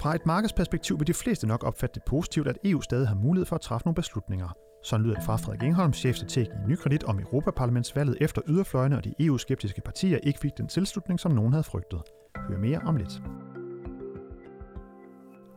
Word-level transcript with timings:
Fra 0.00 0.14
et 0.14 0.26
markedsperspektiv 0.26 0.98
vil 0.98 1.06
de 1.06 1.14
fleste 1.14 1.46
nok 1.46 1.64
opfatte 1.64 1.94
det 1.94 2.02
positivt, 2.06 2.48
at 2.48 2.58
EU 2.64 2.80
stadig 2.80 3.08
har 3.08 3.14
mulighed 3.14 3.46
for 3.46 3.56
at 3.56 3.60
træffe 3.60 3.86
nogle 3.86 3.94
beslutninger. 3.94 4.48
Sådan 4.84 5.04
lyder 5.04 5.14
det 5.14 5.24
fra 5.24 5.36
Frederik 5.36 5.62
Engholm, 5.62 5.92
chefstrateg 5.92 6.46
i 6.46 6.68
Nykredit 6.68 7.04
om 7.04 7.18
Europaparlamentsvalget 7.18 8.16
efter 8.20 8.42
yderfløjene 8.48 8.96
og 8.96 9.04
de 9.04 9.14
EU-skeptiske 9.20 9.80
partier 9.80 10.18
ikke 10.22 10.38
fik 10.38 10.50
den 10.58 10.68
tilslutning, 10.68 11.20
som 11.20 11.32
nogen 11.32 11.52
havde 11.52 11.64
frygtet. 11.64 12.02
Hør 12.48 12.58
mere 12.58 12.78
om 12.78 12.96
lidt. 12.96 13.22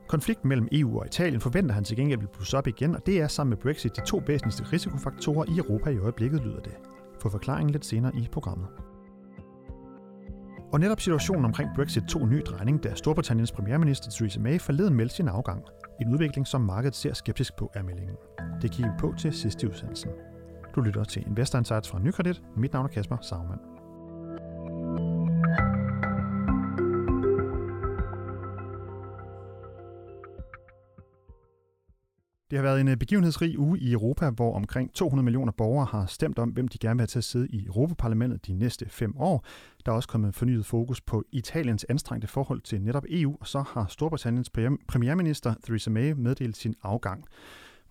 Konflikten 0.07 0.49
mellem 0.49 0.67
EU 0.71 0.99
og 0.99 1.05
Italien 1.05 1.41
forventer 1.41 1.75
han 1.75 1.83
til 1.83 1.97
gengæld 1.97 2.19
vil 2.19 2.29
blusse 2.33 2.57
op 2.57 2.67
igen, 2.67 2.95
og 2.95 3.05
det 3.05 3.21
er 3.21 3.27
sammen 3.27 3.49
med 3.49 3.57
Brexit 3.57 3.95
de 3.95 4.05
to 4.05 4.21
væsentligste 4.27 4.63
risikofaktorer 4.73 5.45
i 5.49 5.57
Europa 5.57 5.89
i 5.89 5.97
øjeblikket, 5.97 6.41
lyder 6.41 6.59
det. 6.59 6.73
Få 7.21 7.29
forklaringen 7.29 7.71
lidt 7.71 7.85
senere 7.85 8.15
i 8.15 8.27
programmet. 8.31 8.67
Og 10.73 10.79
netop 10.79 10.99
situationen 10.99 11.45
omkring 11.45 11.69
Brexit 11.75 12.03
tog 12.03 12.23
en 12.23 12.29
ny 12.29 12.41
drejning, 12.45 12.83
da 12.83 12.93
Storbritanniens 12.95 13.51
premierminister 13.51 14.11
Theresa 14.11 14.39
May 14.39 14.59
forleden 14.59 14.93
meldte 14.93 15.15
sin 15.15 15.27
afgang. 15.27 15.63
En 16.01 16.13
udvikling, 16.13 16.47
som 16.47 16.61
markedet 16.61 16.95
ser 16.95 17.13
skeptisk 17.13 17.55
på 17.55 17.71
er 17.73 17.83
meldingen. 17.83 18.15
Det 18.61 18.71
kigger 18.71 18.91
vi 18.91 18.97
på 18.99 19.13
til 19.17 19.33
sidste 19.33 19.69
udsendelsen. 19.69 20.11
Du 20.75 20.81
lytter 20.81 21.03
til 21.03 21.27
Investor 21.27 21.59
Insights 21.59 21.89
fra 21.89 21.99
Nykredit. 21.99 22.41
Mit 22.57 22.73
navn 22.73 22.85
er 22.85 22.89
Kasper 22.89 23.17
Saumann. 23.21 23.72
Det 32.53 32.59
har 32.59 32.67
været 32.67 32.81
en 32.81 32.87
øh, 32.87 32.97
begivenhedsrig 32.97 33.59
uge 33.59 33.79
i 33.79 33.91
Europa, 33.91 34.29
hvor 34.29 34.55
omkring 34.55 34.93
200 34.93 35.23
millioner 35.23 35.51
borgere 35.51 35.85
har 35.85 36.05
stemt 36.05 36.39
om, 36.39 36.49
hvem 36.49 36.67
de 36.67 36.77
gerne 36.77 36.95
vil 36.95 37.01
have 37.01 37.07
til 37.07 37.17
at 37.17 37.23
sidde 37.23 37.47
i 37.47 37.65
Europaparlamentet 37.65 38.47
de 38.47 38.53
næste 38.53 38.89
fem 38.89 39.17
år. 39.17 39.45
Der 39.85 39.91
er 39.91 39.95
også 39.95 40.09
kommet 40.09 40.35
fornyet 40.35 40.65
fokus 40.65 41.01
på 41.01 41.23
Italiens 41.31 41.85
anstrengte 41.89 42.27
forhold 42.27 42.61
til 42.61 42.81
netop 42.81 43.03
EU, 43.09 43.37
og 43.39 43.47
så 43.47 43.63
har 43.67 43.85
Storbritanniens 43.89 44.49
premierminister 44.87 45.53
Theresa 45.63 45.89
May 45.89 46.11
meddelt 46.11 46.57
sin 46.57 46.75
afgang. 46.83 47.25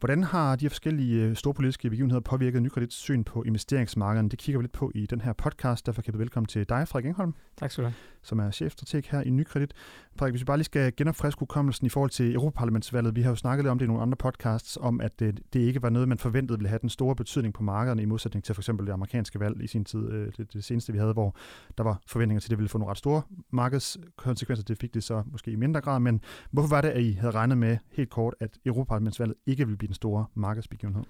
Hvordan 0.03 0.23
har 0.25 0.57
de 0.57 0.71
forskellige 0.71 1.25
øh, 1.25 1.37
store 1.37 1.55
politiske 1.55 1.91
begivenheder 1.91 2.21
påvirket 2.21 2.63
Nykredits 2.63 2.97
syn 2.97 3.25
på 3.25 3.43
investeringsmarkederne? 3.43 4.29
Det 4.29 4.39
kigger 4.39 4.59
vi 4.59 4.63
lidt 4.63 4.73
på 4.73 4.93
i 4.95 5.07
den 5.07 5.21
her 5.21 5.33
podcast. 5.33 5.87
Derfor 5.87 6.03
kan 6.03 6.15
vi 6.15 6.19
velkommen 6.19 6.47
til 6.47 6.69
dig, 6.69 6.89
Frederik 6.89 7.07
Engholm. 7.07 7.35
Tak 7.57 7.71
skal 7.71 7.85
du 7.85 7.89
have. 7.89 7.95
Som 8.23 8.39
er 8.39 8.51
chefstrateg 8.51 9.03
her 9.11 9.21
i 9.21 9.31
Nykredit. 9.31 9.73
Frederik, 10.17 10.33
hvis 10.33 10.41
vi 10.41 10.45
bare 10.45 10.57
lige 10.57 10.65
skal 10.65 10.93
genopfriske 10.97 11.39
hukommelsen 11.39 11.87
i 11.87 11.89
forhold 11.89 12.11
til 12.11 12.35
Europaparlamentsvalget. 12.35 13.17
Vi 13.17 13.23
har 13.23 13.31
jo 13.31 13.37
snakket 13.37 13.65
lidt 13.65 13.71
om 13.71 13.79
det 13.79 13.85
i 13.85 13.89
nogle 13.89 14.03
andre 14.03 14.17
podcasts, 14.17 14.79
om 14.81 15.01
at 15.01 15.21
det, 15.21 15.41
det 15.53 15.61
ikke 15.61 15.83
var 15.83 15.91
noget, 15.91 16.09
man 16.09 16.19
forventede 16.19 16.59
ville 16.59 16.69
have 16.69 16.79
den 16.79 16.89
store 16.89 17.17
betydning 17.17 17.55
på 17.55 17.63
markederne, 17.63 18.03
i 18.03 18.05
modsætning 18.05 18.45
til 18.45 18.55
for 18.55 18.63
eksempel 18.63 18.87
det 18.87 18.93
amerikanske 18.93 19.41
valg 19.41 19.63
i 19.63 19.67
sin 19.67 19.85
tid, 19.85 20.11
øh, 20.11 20.33
det, 20.37 20.53
det 20.53 20.65
seneste 20.65 20.93
vi 20.93 20.99
havde, 20.99 21.13
hvor 21.13 21.37
der 21.79 21.85
var 21.85 22.01
forventninger 22.07 22.41
til, 22.41 22.47
at 22.47 22.51
det 22.51 22.59
ville 22.59 22.69
få 22.69 22.79
nogle 22.79 22.91
ret 22.91 22.99
store 22.99 23.23
markedskonsekvenser. 23.51 24.65
Det 24.65 24.79
fik 24.79 24.95
det 24.95 25.05
så 25.05 25.23
måske 25.33 25.51
i 25.51 25.57
mindre 25.57 25.81
grad, 25.81 26.01
men 26.01 26.21
hvorfor 26.51 26.69
var 26.69 26.81
det, 26.81 26.89
at 26.89 27.03
I 27.03 27.13
havde 27.13 27.35
regnet 27.35 27.59
med 27.59 27.79
helt 27.93 28.11
kort, 28.11 28.35
at 28.41 28.59
Europaparlamentsvalget 28.67 29.37
ikke 29.47 29.65
ville 29.65 29.79
blive 29.79 29.92
den 29.93 29.97
store 29.97 30.27
markedsbegivenhed? 30.35 31.03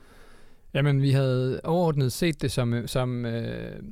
Jamen, 0.74 1.02
vi 1.02 1.10
havde 1.10 1.60
overordnet 1.64 2.12
set 2.12 2.42
det 2.42 2.52
som, 2.52 2.74
øh, 2.74 2.88
som 2.88 3.26
øh, 3.26 3.82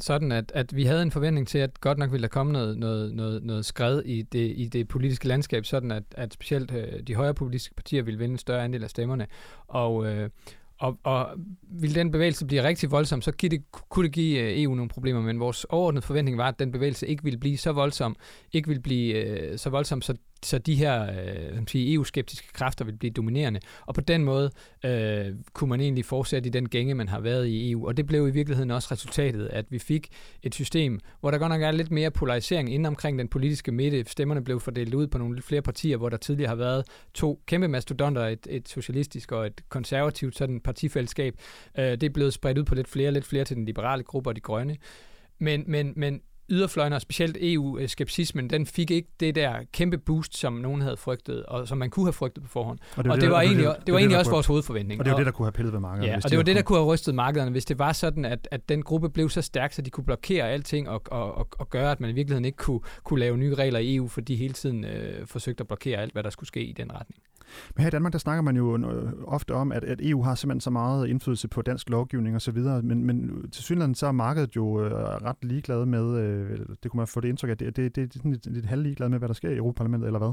sådan, 0.00 0.32
at, 0.32 0.52
at 0.54 0.76
vi 0.76 0.84
havde 0.84 1.02
en 1.02 1.10
forventning 1.10 1.48
til, 1.48 1.58
at 1.58 1.80
godt 1.80 1.98
nok 1.98 2.12
ville 2.12 2.22
der 2.22 2.28
komme 2.28 2.52
noget, 2.52 2.78
noget, 2.78 3.14
noget, 3.14 3.42
noget 3.44 3.64
skred 3.64 4.02
i 4.02 4.22
det, 4.22 4.52
i 4.56 4.68
det 4.68 4.88
politiske 4.88 5.28
landskab, 5.28 5.64
sådan 5.64 5.90
at, 5.90 6.02
at 6.10 6.32
specielt 6.32 6.70
øh, 6.70 7.02
de 7.06 7.14
højre 7.14 7.34
politiske 7.34 7.74
partier 7.74 8.02
ville 8.02 8.18
vinde 8.18 8.32
en 8.32 8.38
større 8.38 8.64
andel 8.64 8.84
af 8.84 8.90
stemmerne. 8.90 9.26
Og, 9.68 10.06
øh, 10.06 10.30
og, 10.78 10.98
og 11.02 11.28
ville 11.62 11.94
den 11.94 12.10
bevægelse 12.10 12.46
blive 12.46 12.62
rigtig 12.62 12.90
voldsom, 12.90 13.22
så 13.22 13.32
kunne 13.40 13.48
det, 13.48 13.62
kunne 13.72 14.04
det 14.04 14.12
give 14.12 14.40
øh, 14.40 14.62
EU 14.62 14.74
nogle 14.74 14.88
problemer, 14.88 15.20
men 15.20 15.40
vores 15.40 15.64
overordnede 15.64 16.06
forventning 16.06 16.38
var, 16.38 16.48
at 16.48 16.58
den 16.58 16.72
bevægelse 16.72 17.06
ikke 17.06 17.24
ville 17.24 17.38
blive 17.38 17.56
så 17.56 17.72
voldsom, 17.72 18.16
ikke 18.52 18.68
ville 18.68 18.82
blive 18.82 19.14
øh, 19.14 19.58
så 19.58 19.70
voldsom, 19.70 20.02
så 20.02 20.14
så 20.42 20.58
de 20.58 20.74
her 20.74 21.02
øh, 21.02 21.62
EU-skeptiske 21.74 22.52
kræfter 22.52 22.84
vil 22.84 22.96
blive 22.96 23.10
dominerende. 23.10 23.60
Og 23.86 23.94
på 23.94 24.00
den 24.00 24.24
måde 24.24 24.50
øh, 24.84 25.26
kunne 25.52 25.70
man 25.70 25.80
egentlig 25.80 26.04
fortsætte 26.04 26.48
i 26.48 26.50
den 26.50 26.68
gænge, 26.68 26.94
man 26.94 27.08
har 27.08 27.20
været 27.20 27.46
i 27.46 27.70
EU. 27.70 27.86
Og 27.86 27.96
det 27.96 28.06
blev 28.06 28.28
i 28.28 28.30
virkeligheden 28.30 28.70
også 28.70 28.88
resultatet, 28.90 29.46
at 29.46 29.64
vi 29.70 29.78
fik 29.78 30.08
et 30.42 30.54
system, 30.54 31.00
hvor 31.20 31.30
der 31.30 31.38
godt 31.38 31.50
nok 31.50 31.62
er 31.62 31.70
lidt 31.70 31.90
mere 31.90 32.10
polarisering 32.10 32.74
inden 32.74 32.86
omkring 32.86 33.18
den 33.18 33.28
politiske 33.28 33.72
midte. 33.72 34.04
Stemmerne 34.10 34.44
blev 34.44 34.60
fordelt 34.60 34.94
ud 34.94 35.06
på 35.06 35.18
nogle 35.18 35.42
flere 35.42 35.62
partier, 35.62 35.96
hvor 35.96 36.08
der 36.08 36.16
tidligere 36.16 36.48
har 36.48 36.56
været 36.56 36.86
to 37.14 37.42
kæmpe 37.46 37.68
mastodonter, 37.68 38.26
et, 38.26 38.46
et 38.50 38.68
socialistisk 38.68 39.32
og 39.32 39.46
et 39.46 39.60
konservativt 39.68 40.36
sådan 40.36 40.60
partifællesskab. 40.60 41.34
Øh, 41.78 41.84
det 41.84 42.02
er 42.02 42.10
blevet 42.10 42.32
spredt 42.32 42.58
ud 42.58 42.64
på 42.64 42.74
lidt 42.74 42.88
flere, 42.88 43.12
lidt 43.12 43.24
flere 43.24 43.44
til 43.44 43.56
den 43.56 43.64
liberale 43.64 44.02
gruppe 44.02 44.30
og 44.30 44.36
de 44.36 44.40
grønne. 44.40 44.76
Men, 45.38 45.64
men, 45.66 45.92
men 45.96 46.20
yderfløjene, 46.50 46.96
og 46.96 47.02
specielt 47.02 47.36
EU-skepsismen, 47.40 48.50
den 48.50 48.66
fik 48.66 48.90
ikke 48.90 49.08
det 49.20 49.34
der 49.34 49.54
kæmpe 49.72 49.98
boost, 49.98 50.36
som 50.36 50.52
nogen 50.52 50.80
havde 50.80 50.96
frygtet, 50.96 51.46
og 51.46 51.68
som 51.68 51.78
man 51.78 51.90
kunne 51.90 52.06
have 52.06 52.12
frygtet 52.12 52.42
på 52.42 52.48
forhånd. 52.48 52.78
Og 52.96 53.04
det, 53.04 53.10
og 53.10 53.16
det, 53.16 53.22
det 53.22 53.30
var, 53.30 53.40
egentlig, 53.40 53.66
det, 53.66 53.76
det 53.86 53.92
var 53.92 53.98
egentlig 53.98 54.18
også 54.18 54.30
vores 54.30 54.46
hovedforventning. 54.46 55.00
Og 55.00 55.04
det 55.04 55.10
var 55.10 55.16
det, 55.16 55.26
der 55.26 55.32
kunne 55.32 55.46
have 55.46 55.52
pillet 55.52 55.72
ved 55.72 55.80
markedet. 55.80 56.08
Ja, 56.08 56.16
og 56.24 56.30
det 56.30 56.38
var 56.38 56.44
det, 56.44 56.56
der 56.56 56.62
kunne 56.62 56.78
have 56.78 56.86
rystet 56.86 57.14
markederne, 57.14 57.50
hvis 57.50 57.64
det 57.64 57.78
var 57.78 57.92
sådan, 57.92 58.24
at, 58.24 58.48
at 58.50 58.68
den 58.68 58.82
gruppe 58.82 59.10
blev 59.10 59.30
så 59.30 59.42
stærk, 59.42 59.72
så 59.72 59.82
de 59.82 59.90
kunne 59.90 60.04
blokere 60.04 60.50
alting 60.50 60.88
og, 60.88 61.02
og, 61.06 61.34
og, 61.34 61.48
og 61.58 61.70
gøre, 61.70 61.90
at 61.92 62.00
man 62.00 62.10
i 62.10 62.12
virkeligheden 62.12 62.44
ikke 62.44 62.58
kunne, 62.58 62.80
kunne 63.04 63.20
lave 63.20 63.36
nye 63.36 63.54
regler 63.54 63.78
i 63.78 63.96
EU, 63.96 64.08
fordi 64.08 64.32
de 64.32 64.36
hele 64.36 64.54
tiden 64.54 64.84
øh, 64.84 65.26
forsøgte 65.26 65.60
at 65.60 65.66
blokere 65.66 65.98
alt, 65.98 66.12
hvad 66.12 66.22
der 66.22 66.30
skulle 66.30 66.48
ske 66.48 66.64
i 66.64 66.72
den 66.72 66.92
retning. 66.92 67.22
Men 67.76 67.82
her 67.82 67.88
i 67.88 67.90
Danmark, 67.90 68.12
der 68.12 68.18
snakker 68.18 68.42
man 68.42 68.56
jo 68.56 68.78
ofte 69.26 69.54
om, 69.54 69.72
at, 69.72 69.84
at 69.84 70.00
EU 70.02 70.22
har 70.22 70.34
simpelthen 70.34 70.60
så 70.60 70.70
meget 70.70 71.08
indflydelse 71.08 71.48
på 71.48 71.62
dansk 71.62 71.90
lovgivning 71.90 72.36
osv., 72.36 72.58
men, 72.58 73.04
men 73.04 73.48
til 73.50 73.64
synligheden 73.64 73.94
så 73.94 74.06
er 74.06 74.12
markedet 74.12 74.56
jo 74.56 74.84
øh, 74.84 74.92
ret 74.92 75.44
ligeglad 75.44 75.86
med, 75.86 76.18
øh, 76.18 76.58
det 76.82 76.90
kunne 76.90 76.98
man 76.98 77.06
få 77.06 77.20
det 77.20 77.28
indtryk 77.28 77.50
af, 77.50 77.58
det, 77.58 77.76
det, 77.76 77.96
det, 77.96 78.14
det 78.14 78.24
er 78.24 78.28
lidt, 78.28 78.46
lidt 78.46 78.66
halvligeglad 78.66 79.08
med, 79.08 79.18
hvad 79.18 79.28
der 79.28 79.34
sker 79.34 79.50
i 79.50 79.56
Europaparlamentet, 79.56 80.06
eller 80.06 80.18
hvad? 80.18 80.32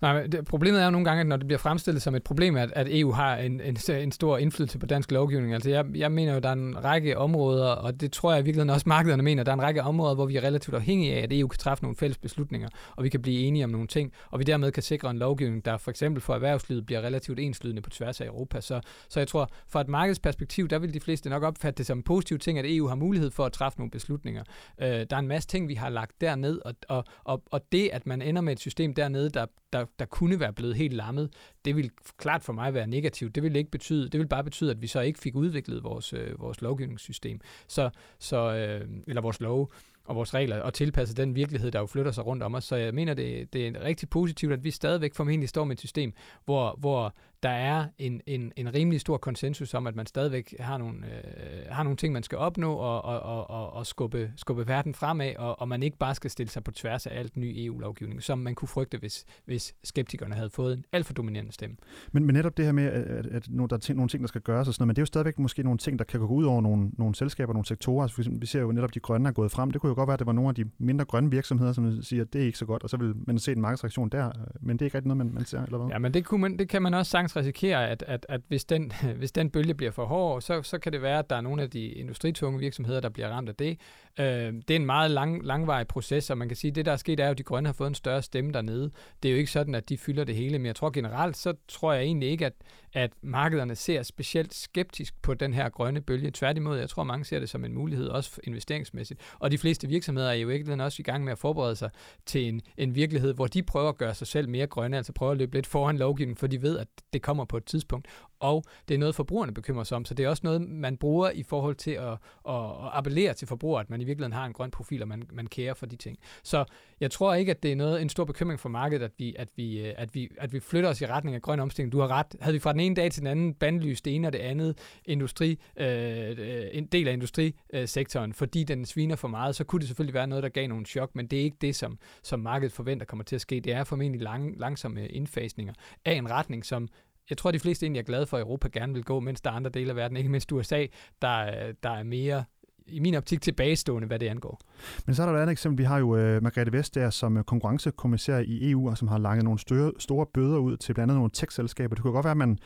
Nej, 0.00 0.22
men 0.22 0.32
det, 0.32 0.44
problemet 0.44 0.80
er 0.80 0.84
jo 0.84 0.90
nogle 0.90 1.04
gange, 1.04 1.20
at 1.20 1.26
når 1.26 1.36
det 1.36 1.46
bliver 1.46 1.58
fremstillet 1.58 2.02
som 2.02 2.14
et 2.14 2.22
problem, 2.22 2.56
at, 2.56 2.72
at 2.76 2.86
EU 2.90 3.12
har 3.12 3.36
en, 3.36 3.60
en, 3.60 3.76
en 3.90 4.12
stor 4.12 4.38
indflydelse 4.38 4.78
på 4.78 4.86
dansk 4.86 5.12
lovgivning. 5.12 5.54
Altså 5.54 5.70
jeg, 5.70 5.84
jeg 5.94 6.12
mener 6.12 6.32
jo, 6.32 6.36
at 6.36 6.42
der 6.42 6.48
er 6.48 6.52
en 6.52 6.84
række 6.84 7.18
områder, 7.18 7.66
og 7.66 8.00
det 8.00 8.12
tror 8.12 8.32
jeg 8.32 8.40
i 8.40 8.44
virkeligheden 8.44 8.70
også 8.70 8.88
markederne 8.96 9.22
mener, 9.22 9.42
der 9.42 9.52
er 9.52 9.54
en 9.56 9.62
række 9.62 9.82
områder, 9.82 10.14
hvor 10.14 10.26
vi 10.26 10.36
er 10.36 10.44
relativt 10.44 10.76
afhængige 10.76 11.14
af, 11.14 11.22
at 11.22 11.32
EU 11.32 11.48
kan 11.48 11.58
træffe 11.58 11.84
nogle 11.84 11.96
fælles 11.96 12.18
beslutninger, 12.18 12.68
og 12.96 13.04
vi 13.04 13.08
kan 13.08 13.22
blive 13.22 13.40
enige 13.40 13.64
om 13.64 13.70
nogle 13.70 13.86
ting, 13.86 14.12
og 14.30 14.38
vi 14.38 14.44
dermed 14.44 14.72
kan 14.72 14.82
sikre 14.82 15.10
en 15.10 15.18
lovgivning, 15.18 15.64
der 15.64 15.76
for 15.76 15.90
eksempel 15.90 16.20
for 16.20 16.34
erhvervslivet 16.34 16.86
bliver 16.86 17.00
relativt 17.00 17.40
enslydende 17.40 17.82
på 17.82 17.90
tværs 17.90 18.20
af 18.20 18.26
Europa. 18.26 18.60
Så, 18.60 18.80
så 19.08 19.20
jeg 19.20 19.28
tror, 19.28 19.50
fra 19.68 19.80
et 19.80 19.88
markedsperspektiv, 19.88 20.68
der 20.68 20.78
vil 20.78 20.94
de 20.94 21.00
fleste 21.00 21.30
nok 21.30 21.42
opfatte 21.42 21.78
det 21.78 21.86
som 21.86 21.98
en 21.98 22.02
positiv 22.02 22.38
ting, 22.38 22.58
at 22.58 22.64
EU 22.68 22.86
har 22.86 22.94
mulighed 22.94 23.30
for 23.30 23.46
at 23.46 23.52
træffe 23.52 23.78
nogle 23.78 23.90
beslutninger. 23.90 24.42
Øh, 24.80 24.88
der 24.88 25.06
er 25.10 25.18
en 25.18 25.28
masse 25.28 25.48
ting, 25.48 25.68
vi 25.68 25.74
har 25.74 25.88
lagt 25.88 26.20
derned, 26.20 26.60
og, 26.64 26.74
og, 26.88 27.04
og, 27.24 27.42
og 27.50 27.60
det, 27.72 27.90
at 27.92 28.06
man 28.06 28.22
ender 28.22 28.42
med 28.42 28.52
et 28.52 28.60
system 28.60 28.94
dernede, 28.94 29.30
der, 29.30 29.46
der, 29.72 29.84
der 29.98 30.04
kunne 30.04 30.40
være 30.40 30.52
blevet 30.52 30.76
helt 30.76 30.92
lammet, 30.92 31.30
det 31.64 31.76
vil 31.76 31.90
klart 32.18 32.42
for 32.42 32.52
mig 32.52 32.74
være 32.74 32.86
negativt. 32.86 33.34
Det 33.34 33.42
vil 33.42 33.56
ikke 33.56 33.70
betyde, 33.70 34.08
det 34.08 34.20
vil 34.20 34.28
bare 34.28 34.44
betyde, 34.44 34.70
at 34.70 34.82
vi 34.82 34.86
så 34.86 35.00
ikke 35.00 35.18
fik 35.18 35.34
udviklet 35.34 35.84
vores, 35.84 36.12
øh, 36.12 36.40
vores 36.40 36.60
lovgivningssystem, 36.60 37.40
så, 37.68 37.90
så, 38.18 38.36
øh, 38.36 38.88
eller 39.06 39.22
vores 39.22 39.40
lov 39.40 39.72
og 40.04 40.16
vores 40.16 40.34
regler, 40.34 40.60
og 40.60 40.74
tilpasse 40.74 41.14
den 41.14 41.34
virkelighed, 41.34 41.70
der 41.70 41.80
jo 41.80 41.86
flytter 41.86 42.12
sig 42.12 42.26
rundt 42.26 42.42
om 42.42 42.54
os. 42.54 42.64
Så 42.64 42.76
jeg 42.76 42.94
mener, 42.94 43.14
det, 43.14 43.52
det 43.52 43.66
er 43.66 43.82
rigtig 43.82 44.08
positivt, 44.08 44.52
at 44.52 44.64
vi 44.64 44.70
stadigvæk 44.70 45.14
formentlig 45.14 45.48
står 45.48 45.64
med 45.64 45.76
et 45.76 45.80
system, 45.80 46.12
hvor, 46.44 46.76
hvor 46.78 47.14
der 47.42 47.50
er 47.50 47.86
en, 47.98 48.20
en, 48.26 48.52
en 48.56 48.74
rimelig 48.74 49.00
stor 49.00 49.16
konsensus 49.16 49.74
om, 49.74 49.86
at 49.86 49.96
man 49.96 50.06
stadigvæk 50.06 50.54
har 50.60 50.78
nogle, 50.78 50.98
øh, 51.06 51.62
har 51.68 51.82
nogle 51.82 51.96
ting, 51.96 52.12
man 52.12 52.22
skal 52.22 52.38
opnå 52.38 52.74
og, 52.74 53.04
og, 53.04 53.20
og, 53.20 53.50
og, 53.50 53.72
og 53.72 53.86
skubbe, 53.86 54.32
skubbe 54.36 54.68
verden 54.68 54.94
fremad, 54.94 55.36
og, 55.36 55.60
og 55.60 55.68
man 55.68 55.82
ikke 55.82 55.96
bare 55.96 56.14
skal 56.14 56.30
stille 56.30 56.50
sig 56.50 56.64
på 56.64 56.70
tværs 56.70 57.06
af 57.06 57.18
alt 57.18 57.36
ny 57.36 57.54
EU-lovgivning, 57.56 58.22
som 58.22 58.38
man 58.38 58.54
kunne 58.54 58.68
frygte, 58.68 58.98
hvis, 58.98 59.24
hvis 59.44 59.74
skeptikerne 59.84 60.34
havde 60.34 60.50
fået 60.50 60.72
en 60.76 60.84
alt 60.92 61.06
for 61.06 61.14
dominerende 61.14 61.52
stemme. 61.52 61.76
Men, 62.12 62.26
men 62.26 62.34
netop 62.34 62.56
det 62.56 62.64
her 62.64 62.72
med, 62.72 62.84
at, 62.84 63.26
at 63.26 63.46
der 63.46 63.66
er 63.70 63.76
ting, 63.76 63.96
nogle 63.96 64.08
ting, 64.08 64.22
der 64.22 64.28
skal 64.28 64.40
gøres 64.40 64.68
og 64.68 64.74
sådan 64.74 64.82
noget, 64.82 64.86
men 64.86 64.96
det 64.96 65.00
er 65.00 65.02
jo 65.02 65.06
stadigvæk 65.06 65.38
måske 65.38 65.62
nogle 65.62 65.78
ting, 65.78 65.98
der 65.98 66.04
kan 66.04 66.20
gå 66.20 66.26
ud 66.26 66.44
over 66.44 66.60
nogle, 66.60 66.90
nogle 66.98 67.14
selskaber, 67.14 67.52
nogle 67.52 67.66
sektorer. 67.66 68.02
Altså 68.02 68.14
for 68.14 68.22
eksempel, 68.22 68.40
vi 68.40 68.46
ser 68.46 68.60
jo 68.60 68.72
netop, 68.72 68.94
de 68.94 69.00
grønne 69.00 69.28
er 69.28 69.32
gået 69.32 69.50
frem. 69.50 69.70
Det 69.70 69.80
kunne 69.80 69.90
jo 69.90 69.94
godt 69.94 70.06
være, 70.06 70.14
at 70.14 70.18
det 70.18 70.26
var 70.26 70.32
nogle 70.32 70.48
af 70.48 70.54
de 70.54 70.64
mindre 70.78 71.04
grønne 71.04 71.30
virksomheder, 71.30 71.72
som 71.72 72.02
siger, 72.02 72.22
at 72.22 72.32
det 72.32 72.40
er 72.40 72.46
ikke 72.46 72.58
så 72.58 72.66
godt, 72.66 72.82
og 72.82 72.90
så 72.90 72.96
vil 72.96 73.14
man 73.26 73.38
se 73.38 73.52
en 73.52 73.60
markedsreaktion 73.60 74.08
der, 74.08 74.32
men 74.60 74.76
det 74.76 74.82
er 74.82 74.86
ikke 74.86 74.98
rigtig 74.98 75.08
noget, 75.08 75.26
man, 75.26 75.34
man 75.34 75.44
ser, 75.44 75.62
eller 75.62 75.78
hvad? 75.78 75.88
Ja, 75.88 75.98
men 75.98 76.14
det, 76.14 76.24
kunne 76.24 76.40
man, 76.40 76.58
det 76.58 76.68
kan 76.68 76.82
man 76.82 76.94
også 76.94 77.10
sagtens 77.10 77.29
risikere, 77.36 77.88
at, 77.88 78.04
at, 78.06 78.26
at 78.28 78.40
hvis, 78.48 78.64
den, 78.64 78.92
hvis 79.18 79.32
den 79.32 79.50
bølge 79.50 79.74
bliver 79.74 79.92
for 79.92 80.04
hård, 80.04 80.42
så, 80.42 80.62
så 80.62 80.78
kan 80.78 80.92
det 80.92 81.02
være, 81.02 81.18
at 81.18 81.30
der 81.30 81.36
er 81.36 81.40
nogle 81.40 81.62
af 81.62 81.70
de 81.70 81.86
industritunge 81.86 82.58
virksomheder, 82.58 83.00
der 83.00 83.08
bliver 83.08 83.28
ramt 83.28 83.48
af 83.48 83.54
det. 83.54 83.80
Øh, 84.20 84.26
det 84.26 84.70
er 84.70 84.76
en 84.76 84.86
meget 84.86 85.10
lang, 85.10 85.46
langvarig 85.46 85.86
proces, 85.86 86.30
og 86.30 86.38
man 86.38 86.48
kan 86.48 86.56
sige, 86.56 86.70
at 86.70 86.74
det, 86.74 86.86
der 86.86 86.92
er 86.92 86.96
sket, 86.96 87.20
er 87.20 87.24
jo, 87.24 87.30
at 87.30 87.38
de 87.38 87.42
grønne 87.42 87.68
har 87.68 87.72
fået 87.72 87.88
en 87.88 87.94
større 87.94 88.22
stemme 88.22 88.52
dernede. 88.52 88.90
Det 89.22 89.28
er 89.28 89.32
jo 89.32 89.38
ikke 89.38 89.50
sådan, 89.50 89.74
at 89.74 89.88
de 89.88 89.98
fylder 89.98 90.24
det 90.24 90.34
hele, 90.34 90.58
men 90.58 90.66
jeg 90.66 90.76
tror 90.76 90.90
generelt, 90.90 91.36
så 91.36 91.54
tror 91.68 91.92
jeg 91.92 92.02
egentlig 92.02 92.28
ikke, 92.28 92.46
at, 92.46 92.52
at 92.92 93.12
markederne 93.22 93.74
ser 93.74 94.02
specielt 94.02 94.54
skeptisk 94.54 95.22
på 95.22 95.34
den 95.34 95.54
her 95.54 95.68
grønne 95.68 96.00
bølge. 96.00 96.30
Tværtimod, 96.30 96.78
jeg 96.78 96.88
tror, 96.88 97.04
mange 97.04 97.24
ser 97.24 97.38
det 97.38 97.48
som 97.48 97.64
en 97.64 97.74
mulighed, 97.74 98.08
også 98.08 98.40
investeringsmæssigt. 98.44 99.20
Og 99.38 99.50
de 99.50 99.58
fleste 99.58 99.88
virksomheder 99.88 100.30
er 100.30 100.34
jo 100.34 100.48
ikke 100.48 100.82
også 100.82 100.96
i 101.00 101.02
gang 101.02 101.24
med 101.24 101.32
at 101.32 101.38
forberede 101.38 101.76
sig 101.76 101.90
til 102.26 102.48
en, 102.48 102.60
en 102.76 102.94
virkelighed, 102.94 103.34
hvor 103.34 103.46
de 103.46 103.62
prøver 103.62 103.88
at 103.88 103.98
gøre 103.98 104.14
sig 104.14 104.26
selv 104.26 104.48
mere 104.48 104.66
grønne, 104.66 104.96
altså 104.96 105.12
prøver 105.12 105.32
at 105.32 105.38
løbe 105.38 105.54
lidt 105.54 105.66
foran 105.66 105.98
lovgivningen, 105.98 106.36
for 106.36 106.46
de 106.46 106.62
ved, 106.62 106.78
at 106.78 106.88
det 107.12 107.19
kommer 107.20 107.44
på 107.44 107.56
et 107.56 107.64
tidspunkt. 107.64 108.08
og 108.40 108.64
det 108.88 108.94
er 108.94 108.98
noget, 108.98 109.14
forbrugerne 109.14 109.54
bekymrer 109.54 109.84
sig 109.84 109.96
om, 109.96 110.04
så 110.04 110.14
det 110.14 110.24
er 110.24 110.28
også 110.28 110.40
noget, 110.44 110.60
man 110.60 110.96
bruger 110.96 111.30
i 111.30 111.42
forhold 111.42 111.74
til 111.74 111.90
at, 111.90 112.12
at, 112.48 112.54
at 112.54 112.90
appellere 112.92 113.34
til 113.34 113.48
forbrugere, 113.48 113.80
at 113.80 113.90
man 113.90 114.00
i 114.00 114.04
virkeligheden 114.04 114.32
har 114.32 114.46
en 114.46 114.52
grøn 114.52 114.70
profil, 114.70 115.02
og 115.02 115.08
man, 115.08 115.22
man 115.32 115.46
kærer 115.46 115.74
for 115.74 115.86
de 115.86 115.96
ting. 115.96 116.18
Så 116.42 116.64
jeg 117.00 117.10
tror 117.10 117.34
ikke, 117.34 117.50
at 117.50 117.62
det 117.62 117.72
er 117.72 117.76
noget, 117.76 118.02
en 118.02 118.08
stor 118.08 118.24
bekymring 118.24 118.60
for 118.60 118.68
markedet, 118.68 119.04
at 119.04 119.12
vi, 119.18 119.34
at 119.38 119.48
vi, 119.56 119.80
øh, 119.80 119.94
at 119.96 120.14
vi, 120.14 120.28
at 120.38 120.52
vi 120.52 120.60
flytter 120.60 120.90
os 120.90 121.00
i 121.00 121.06
retning 121.06 121.36
af 121.36 121.42
grøn 121.42 121.60
omstilling. 121.60 121.92
Du 121.92 122.00
har 122.00 122.08
ret. 122.08 122.26
Havde 122.40 122.54
vi 122.54 122.60
fra 122.60 122.72
den 122.72 122.80
ene 122.80 122.94
dag 122.94 123.10
til 123.10 123.20
den 123.20 123.26
anden 123.26 123.54
bandlyst 123.54 124.04
det 124.04 124.14
ene 124.14 124.28
og 124.28 124.32
det 124.32 124.38
andet 124.38 124.78
industri, 125.04 125.60
øh, 125.76 126.30
øh, 126.38 126.64
en 126.72 126.86
del 126.86 127.08
af 127.08 127.12
industrisektoren, 127.12 128.32
fordi 128.32 128.64
den 128.64 128.84
sviner 128.84 129.16
for 129.16 129.28
meget, 129.28 129.56
så 129.56 129.64
kunne 129.64 129.80
det 129.80 129.88
selvfølgelig 129.88 130.14
være 130.14 130.26
noget, 130.26 130.42
der 130.42 130.48
gav 130.48 130.68
nogle 130.68 130.86
chok, 130.86 131.14
men 131.14 131.26
det 131.26 131.38
er 131.38 131.42
ikke 131.42 131.56
det, 131.60 131.76
som, 131.76 131.98
som 132.22 132.40
markedet 132.40 132.72
forventer 132.72 133.06
kommer 133.06 133.24
til 133.24 133.34
at 133.34 133.40
ske. 133.40 133.60
Det 133.60 133.72
er 133.72 133.84
formentlig 133.84 134.20
lang, 134.20 134.58
langsomme 134.58 135.08
indfasninger 135.08 135.74
af 136.04 136.12
en 136.12 136.30
retning, 136.30 136.64
som 136.64 136.88
jeg 137.30 137.38
tror, 137.38 137.48
at 137.48 137.54
de 137.54 137.60
fleste 137.60 137.86
egentlig 137.86 138.00
er 138.00 138.04
glade 138.04 138.26
for, 138.26 138.36
at 138.36 138.40
Europa 138.40 138.68
gerne 138.72 138.92
vil 138.92 139.04
gå, 139.04 139.20
mens 139.20 139.40
der 139.40 139.50
er 139.50 139.54
andre 139.54 139.70
dele 139.70 139.90
af 139.90 139.96
verden, 139.96 140.16
ikke 140.16 140.30
mindst 140.30 140.52
USA, 140.52 140.86
der, 141.22 141.46
øh, 141.46 141.74
der 141.82 141.90
er 141.90 142.02
mere 142.02 142.44
i 142.86 143.00
min 143.00 143.14
optik 143.14 143.42
tilbagestående, 143.42 144.06
hvad 144.06 144.18
det 144.18 144.28
angår. 144.28 144.60
Men 145.06 145.14
så 145.14 145.22
er 145.22 145.26
der 145.26 145.32
et 145.32 145.42
andet 145.42 145.52
eksempel. 145.52 145.78
Vi 145.78 145.84
har 145.84 145.98
jo 145.98 146.16
øh, 146.16 146.42
Margrethe 146.42 146.72
Vestager 146.72 147.10
som 147.10 147.44
konkurrencekommissær 147.44 148.38
i 148.38 148.70
EU, 148.70 148.90
og 148.90 148.98
som 148.98 149.08
har 149.08 149.18
langet 149.18 149.44
nogle 149.44 149.58
større, 149.58 149.92
store 149.98 150.26
bøder 150.34 150.58
ud 150.58 150.76
til 150.76 150.94
blandt 150.94 151.10
andet 151.10 151.16
nogle 151.16 151.30
tech-selskaber. 151.34 151.94
Det 151.94 152.02
kunne 152.02 152.12
godt 152.12 152.24
være, 152.24 152.30
at 152.30 152.36
man 152.36 152.58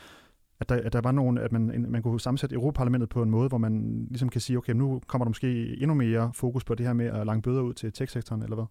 at 0.60 0.68
der, 0.68 0.80
at 0.84 0.92
der 0.92 1.00
var 1.00 1.12
nogen, 1.12 1.38
at 1.38 1.52
man, 1.52 1.86
man 1.88 2.02
kunne 2.02 2.20
sammensætte 2.20 2.54
Europaparlamentet 2.54 3.08
på 3.08 3.22
en 3.22 3.30
måde, 3.30 3.48
hvor 3.48 3.58
man 3.58 4.06
ligesom 4.10 4.28
kan 4.28 4.40
sige, 4.40 4.58
okay, 4.58 4.72
nu 4.72 5.00
kommer 5.06 5.24
der 5.24 5.30
måske 5.30 5.82
endnu 5.82 5.94
mere 5.94 6.30
fokus 6.34 6.64
på 6.64 6.74
det 6.74 6.86
her 6.86 6.92
med 6.92 7.06
at 7.06 7.26
lange 7.26 7.42
bøder 7.42 7.62
ud 7.62 7.74
til 7.74 7.92
tech-sektoren, 7.92 8.42
eller 8.42 8.56
hvad? 8.56 8.64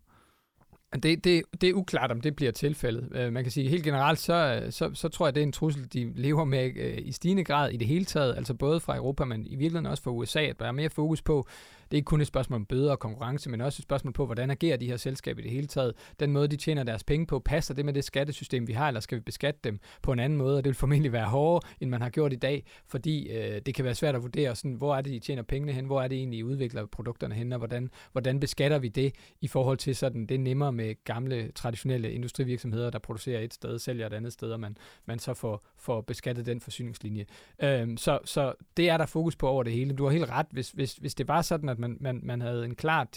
Det, 0.94 1.24
det, 1.24 1.44
det 1.62 1.70
er 1.70 1.74
uklart, 1.74 2.12
om 2.12 2.22
det 2.22 2.36
bliver 2.36 2.52
tilfældet. 2.52 3.10
Øh, 3.16 3.34
man 3.34 3.44
kan 3.44 3.52
sige, 3.52 3.70
helt 3.70 3.84
generelt, 3.84 4.20
så, 4.20 4.62
øh, 4.64 4.72
så, 4.72 4.92
så 4.94 5.10
tror 5.10 5.28
jeg, 5.28 5.36
det 5.36 5.42
er 5.42 5.46
en 5.46 5.52
trussel, 5.52 5.94
de 5.94 6.12
lever 6.16 6.44
med 6.44 6.72
øh, 6.76 6.98
i 6.98 7.12
stigende 7.12 7.44
grad 7.44 7.72
i 7.72 7.78
det 7.78 7.88
hele 7.88 8.06
taget, 8.06 8.36
altså 8.36 8.54
både 8.54 8.80
fra 8.80 8.96
Europa, 8.96 9.26
men 9.26 9.46
i 9.46 9.56
virkeligheden 9.56 9.86
også 9.86 10.04
fra 10.04 10.12
USA, 10.12 10.40
at 10.40 10.60
der 10.60 10.66
er 10.66 10.72
mere 10.72 10.90
fokus 10.90 11.22
på, 11.22 11.48
det 11.94 11.98
er 11.98 12.00
ikke 12.00 12.06
kun 12.06 12.22
et 12.22 12.28
spørgsmål 12.28 12.56
om 12.56 12.66
bøder 12.66 12.92
og 12.92 13.00
konkurrence, 13.00 13.50
men 13.50 13.62
også 13.62 13.80
et 13.80 13.84
spørgsmål 13.84 14.14
på, 14.14 14.26
hvordan 14.26 14.52
agerer 14.52 14.78
de 14.78 14.88
her 14.88 14.98
selskaber 14.98 15.40
i 15.40 15.44
det 15.44 15.52
hele 15.52 15.68
taget. 15.68 15.94
Den 16.20 16.32
måde, 16.32 16.48
de 16.48 16.58
tjener 16.58 16.84
deres 16.84 17.04
penge 17.04 17.26
på, 17.26 17.40
passer 17.40 17.74
det 17.74 17.86
med 17.86 17.94
det 17.94 18.04
skattesystem, 18.04 18.68
vi 18.68 18.74
har, 18.74 18.88
eller 18.88 19.02
skal 19.02 19.16
vi 19.16 19.22
beskatte 19.22 19.60
dem 19.64 19.80
på 20.02 20.12
en 20.12 20.20
anden 20.20 20.38
måde? 20.38 20.58
Og 20.58 20.64
det 20.64 20.70
vil 20.70 20.76
formentlig 20.76 21.12
være 21.12 21.26
hårdere, 21.26 21.70
end 21.82 21.90
man 21.90 22.02
har 22.02 22.10
gjort 22.10 22.34
i 22.34 22.36
dag, 22.36 22.66
fordi 22.88 23.30
øh, 23.30 23.62
det 23.66 23.76
kan 23.76 23.86
være 23.86 23.96
svært 23.96 24.16
at 24.16 24.22
vurdere, 24.22 24.56
sådan, 24.56 24.74
hvor 24.74 24.96
er 24.96 25.02
det, 25.02 25.14
de 25.14 25.20
tjener 25.20 25.44
pengene 25.44 25.72
hen, 25.72 25.86
hvor 25.86 26.02
er 26.02 26.08
det 26.08 26.18
egentlig, 26.18 26.38
de 26.38 26.46
udvikler 26.46 26.86
produkterne 26.86 27.36
hen, 27.36 27.54
og 27.54 27.58
hvordan, 27.58 27.90
hvordan 28.12 28.40
beskatter 28.40 28.80
vi 28.80 28.88
det 28.88 29.16
i 29.42 29.48
forhold 29.48 29.78
til 29.78 29.96
sådan, 29.96 30.26
det 30.26 30.36
er 30.36 30.40
nemmere 30.40 30.72
med 30.72 30.83
gamle, 31.04 31.52
traditionelle 31.52 32.12
industrivirksomheder, 32.12 32.90
der 32.90 33.00
producerer 33.00 33.40
et 33.40 33.54
sted, 33.54 33.80
sælger 33.80 34.06
et 34.06 34.14
andet 34.14 34.34
sted, 34.34 34.52
og 34.52 34.60
man, 34.60 34.78
man 35.06 35.20
så 35.20 35.34
får, 35.34 35.64
får 35.78 36.02
beskattet 36.02 36.46
den 36.46 36.62
forsyningslinje. 36.62 37.26
Øhm, 37.64 37.98
så, 37.98 38.20
så 38.26 38.54
det 38.78 38.90
er 38.90 38.98
der 38.98 39.06
fokus 39.06 39.36
på 39.36 39.48
over 39.48 39.64
det 39.64 39.74
hele. 39.74 39.94
Du 39.94 40.04
har 40.04 40.12
helt 40.12 40.30
ret, 40.30 40.46
hvis, 40.52 40.72
hvis, 40.72 40.94
hvis 40.94 41.16
det 41.16 41.28
var 41.28 41.42
sådan, 41.42 41.70
at 41.70 41.80
man, 41.80 41.98
man, 42.00 42.20
man 42.24 42.42
havde 42.42 42.66
en 42.66 42.76
klar 42.76 43.08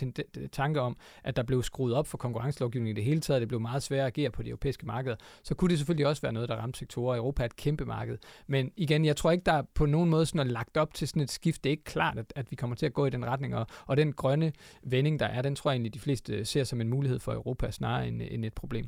tanke 0.53 0.81
om, 0.81 0.97
at 1.25 1.37
der 1.37 1.43
blev 1.43 1.63
skruet 1.63 1.95
op 1.95 2.07
for 2.07 2.19
konkurrencelovgivningen 2.19 2.97
i 2.97 3.01
det 3.01 3.05
hele 3.05 3.21
taget, 3.21 3.41
det 3.41 3.49
blev 3.49 3.61
meget 3.61 3.83
sværere 3.83 4.07
at 4.07 4.19
agere 4.19 4.31
på 4.31 4.43
de 4.43 4.49
europæiske 4.49 4.87
markeder, 4.87 5.17
så 5.43 5.55
kunne 5.55 5.71
det 5.71 5.79
selvfølgelig 5.79 6.07
også 6.07 6.23
være 6.23 6.33
noget, 6.33 6.49
der 6.49 6.57
ramte 6.57 6.79
sektorer. 6.79 7.17
Europa 7.17 7.43
er 7.43 7.47
et 7.47 7.57
kæmpe 7.57 7.85
marked. 7.85 8.19
Men 8.47 8.73
igen, 8.77 9.05
jeg 9.05 9.17
tror 9.17 9.31
ikke, 9.31 9.45
der 9.45 9.53
er 9.53 9.63
på 9.75 9.87
nogen 9.87 10.11
måde 10.11 10.27
sådan 10.27 10.41
er 10.41 10.45
lagt 10.45 10.77
op 10.77 10.95
til 10.95 11.09
sådan 11.09 11.23
et 11.23 11.31
skift. 11.31 11.65
Det 11.65 11.71
er 11.71 11.73
ikke 11.73 11.85
klart, 11.85 12.19
at, 12.19 12.33
at 12.37 12.51
vi 12.51 12.57
kommer 12.57 12.77
til 12.77 12.87
at 12.87 12.93
gå 12.93 13.07
i 13.07 13.11
den 13.11 13.27
retning, 13.27 13.57
og, 13.57 13.67
og 13.87 13.97
den 13.97 14.13
grønne 14.13 14.53
vending, 14.83 15.21
der 15.21 15.27
er, 15.27 15.43
den 15.43 15.57
tror 15.57 15.71
jeg 15.71 15.75
egentlig, 15.75 15.95
de 15.95 16.01
fleste 16.01 16.45
ser 16.45 16.65
som 16.65 16.81
en 16.81 16.89
mulighed 16.89 17.19
for 17.19 17.33
Europa 17.33 17.56
snarere 17.71 18.09
end, 18.09 18.23
end 18.31 18.45
et 18.45 18.55
problem. 18.55 18.87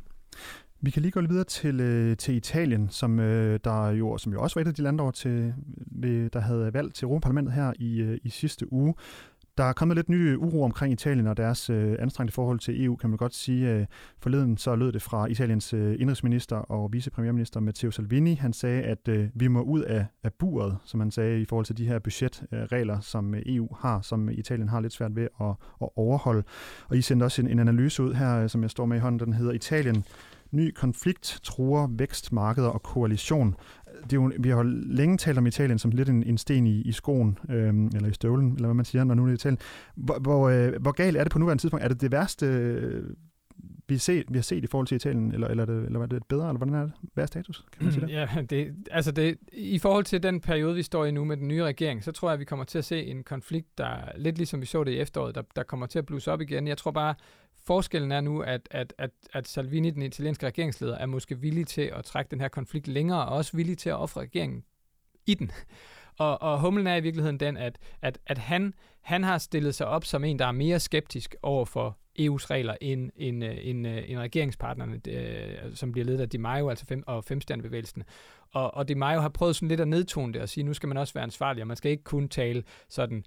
Vi 0.80 0.90
kan 0.90 1.02
lige 1.02 1.12
gå 1.12 1.20
lidt 1.20 1.30
videre 1.30 1.44
til, 1.44 1.80
øh, 1.80 2.16
til 2.16 2.34
Italien, 2.34 2.88
som, 2.90 3.20
øh, 3.20 3.60
der 3.64 3.88
jo, 3.90 4.18
som 4.18 4.32
jo 4.32 4.42
også 4.42 4.54
var 4.54 4.62
et 4.62 4.68
af 4.68 4.74
de 4.74 4.82
lande, 4.82 5.04
der, 5.04 5.10
til, 5.10 5.54
ved, 5.86 6.30
der 6.30 6.40
havde 6.40 6.74
valgt 6.74 6.94
til 6.94 7.04
Europaparlamentet 7.04 7.54
her 7.54 7.72
i, 7.78 8.00
øh, 8.00 8.18
i 8.24 8.30
sidste 8.30 8.72
uge. 8.72 8.94
Der 9.58 9.64
er 9.64 9.72
kommet 9.72 9.96
lidt 9.96 10.08
ny 10.08 10.36
uro 10.36 10.62
omkring 10.64 10.92
Italien 10.92 11.26
og 11.26 11.36
deres 11.36 11.70
øh, 11.70 11.96
anstrengte 11.98 12.34
forhold 12.34 12.58
til 12.58 12.84
EU, 12.84 12.96
kan 12.96 13.10
man 13.10 13.16
godt 13.16 13.34
sige. 13.34 13.70
Øh, 13.70 13.86
forleden 14.18 14.56
så 14.56 14.76
lød 14.76 14.92
det 14.92 15.02
fra 15.02 15.26
Italiens 15.26 15.74
øh, 15.74 15.96
indrigsminister 15.98 16.56
og 16.56 16.92
vicepremierminister 16.92 17.60
Matteo 17.60 17.90
Salvini. 17.90 18.34
Han 18.34 18.52
sagde, 18.52 18.82
at 18.82 19.08
øh, 19.08 19.28
vi 19.34 19.48
må 19.48 19.62
ud 19.62 19.82
af, 19.82 20.06
af 20.24 20.32
buret, 20.32 20.76
som 20.84 21.00
han 21.00 21.10
sagde, 21.10 21.40
i 21.40 21.44
forhold 21.44 21.66
til 21.66 21.76
de 21.76 21.86
her 21.86 21.98
budgetregler, 21.98 22.96
øh, 22.96 23.02
som 23.02 23.34
EU 23.46 23.68
har, 23.80 24.00
som 24.00 24.28
Italien 24.28 24.68
har 24.68 24.80
lidt 24.80 24.92
svært 24.92 25.16
ved 25.16 25.28
at, 25.40 25.50
at 25.82 25.88
overholde. 25.96 26.42
Og 26.88 26.96
I 26.96 27.02
sendte 27.02 27.24
også 27.24 27.42
en, 27.42 27.48
en 27.48 27.58
analyse 27.58 28.02
ud 28.02 28.14
her, 28.14 28.42
øh, 28.42 28.48
som 28.48 28.62
jeg 28.62 28.70
står 28.70 28.86
med 28.86 28.96
i 28.96 29.00
hånden, 29.00 29.26
den 29.26 29.32
hedder 29.32 29.52
Italien 29.52 30.04
Ny 30.50 30.72
konflikt 30.74 31.40
truer 31.42 31.88
vækstmarkeder 31.90 32.68
og 32.68 32.82
koalition. 32.82 33.56
Det 34.02 34.12
er 34.12 34.16
jo, 34.16 34.32
vi 34.38 34.48
har 34.48 34.62
længe 34.86 35.16
talt 35.16 35.38
om 35.38 35.46
Italien 35.46 35.78
som 35.78 35.90
lidt 35.90 36.08
en, 36.08 36.22
en 36.22 36.38
sten 36.38 36.66
i, 36.66 36.80
i 36.80 36.92
skoen, 36.92 37.38
øhm, 37.50 37.86
eller 37.86 38.08
i 38.08 38.12
støvlen, 38.12 38.52
eller 38.52 38.66
hvad 38.66 38.74
man 38.74 38.84
siger, 38.84 39.04
når 39.04 39.14
nu 39.14 39.22
er 39.22 39.26
det 39.26 39.34
Italien. 39.34 39.58
Hvor, 39.94 40.18
hvor, 40.18 40.48
øh, 40.48 40.82
hvor 40.82 40.92
galt 40.92 41.16
er 41.16 41.22
det 41.22 41.32
på 41.32 41.38
nuværende 41.38 41.62
tidspunkt? 41.62 41.84
Er 41.84 41.88
det 41.88 42.00
det 42.00 42.12
værste, 42.12 42.46
øh, 42.46 43.10
vi, 43.88 43.98
set, 43.98 44.24
vi 44.28 44.38
har 44.38 44.42
set 44.42 44.64
i 44.64 44.66
forhold 44.66 44.86
til 44.86 44.94
Italien, 44.96 45.32
eller, 45.32 45.48
eller, 45.48 45.62
er 45.62 45.66
det, 45.66 45.86
eller 45.86 46.00
er 46.00 46.06
det 46.06 46.22
bedre, 46.28 46.48
eller 46.48 46.58
hvordan 46.58 46.74
er 46.74 46.82
det? 46.82 46.92
Hvad 47.14 47.24
er 47.24 47.26
status? 47.26 47.64
Kan 47.72 47.84
man 47.84 47.92
sige 47.92 48.06
det? 48.06 48.12
Ja, 48.12 48.28
det, 48.50 48.74
altså 48.90 49.12
det, 49.12 49.38
i 49.52 49.78
forhold 49.78 50.04
til 50.04 50.22
den 50.22 50.40
periode, 50.40 50.74
vi 50.74 50.82
står 50.82 51.04
i 51.04 51.10
nu 51.10 51.24
med 51.24 51.36
den 51.36 51.48
nye 51.48 51.64
regering, 51.64 52.04
så 52.04 52.12
tror 52.12 52.28
jeg, 52.28 52.32
at 52.32 52.40
vi 52.40 52.44
kommer 52.44 52.64
til 52.64 52.78
at 52.78 52.84
se 52.84 53.02
en 53.02 53.22
konflikt, 53.22 53.78
der 53.78 53.96
lidt 54.16 54.36
ligesom 54.36 54.60
vi 54.60 54.66
så 54.66 54.84
det 54.84 54.92
i 54.92 54.98
efteråret, 54.98 55.34
der, 55.34 55.42
der 55.56 55.62
kommer 55.62 55.86
til 55.86 55.98
at 55.98 56.06
blusse 56.06 56.32
op 56.32 56.40
igen. 56.40 56.68
Jeg 56.68 56.78
tror 56.78 56.90
bare, 56.90 57.14
Forskellen 57.68 58.12
er 58.12 58.20
nu, 58.20 58.40
at, 58.40 58.68
at, 58.70 58.94
at, 58.98 59.10
at 59.32 59.48
Salvini, 59.48 59.90
den 59.90 60.02
italienske 60.02 60.46
regeringsleder, 60.46 60.98
er 60.98 61.06
måske 61.06 61.40
villig 61.40 61.66
til 61.66 61.82
at 61.82 62.04
trække 62.04 62.30
den 62.30 62.40
her 62.40 62.48
konflikt 62.48 62.88
længere, 62.88 63.26
og 63.26 63.36
også 63.36 63.56
villig 63.56 63.78
til 63.78 63.90
at 63.90 63.96
ofre 63.96 64.20
regeringen 64.20 64.64
i 65.26 65.34
den. 65.34 65.50
Og, 66.18 66.42
og 66.42 66.60
humlen 66.60 66.86
er 66.86 66.96
i 66.96 67.00
virkeligheden 67.00 67.40
den, 67.40 67.56
at, 67.56 67.78
at, 68.02 68.18
at 68.26 68.38
han, 68.38 68.74
han 69.00 69.24
har 69.24 69.38
stillet 69.38 69.74
sig 69.74 69.86
op 69.86 70.04
som 70.04 70.24
en, 70.24 70.38
der 70.38 70.46
er 70.46 70.52
mere 70.52 70.80
skeptisk 70.80 71.34
over 71.42 71.64
for 71.64 71.98
EU's 72.18 72.46
regler 72.50 72.76
end, 72.80 73.10
end, 73.16 73.44
øh, 73.44 73.56
end, 73.62 73.86
øh, 73.86 74.10
end 74.10 74.18
regeringspartnerne, 74.18 75.00
øh, 75.08 75.74
som 75.74 75.92
bliver 75.92 76.04
ledet 76.04 76.20
af 76.20 76.28
Di 76.28 76.36
Maio 76.36 76.68
altså 76.68 76.86
fem, 76.86 77.02
og 77.06 77.24
femstjernebevægelsen. 77.24 78.02
Og, 78.52 78.74
og 78.74 78.88
Di 78.88 78.94
Maio 78.94 79.20
har 79.20 79.28
prøvet 79.28 79.56
sådan 79.56 79.68
lidt 79.68 79.80
at 79.80 79.88
nedtone 79.88 80.32
det 80.32 80.42
og 80.42 80.48
sige, 80.48 80.64
nu 80.64 80.74
skal 80.74 80.88
man 80.88 80.96
også 80.96 81.14
være 81.14 81.24
ansvarlig, 81.24 81.62
og 81.62 81.66
man 81.66 81.76
skal 81.76 81.90
ikke 81.90 82.04
kun 82.04 82.28
tale 82.28 82.62
sådan 82.88 83.24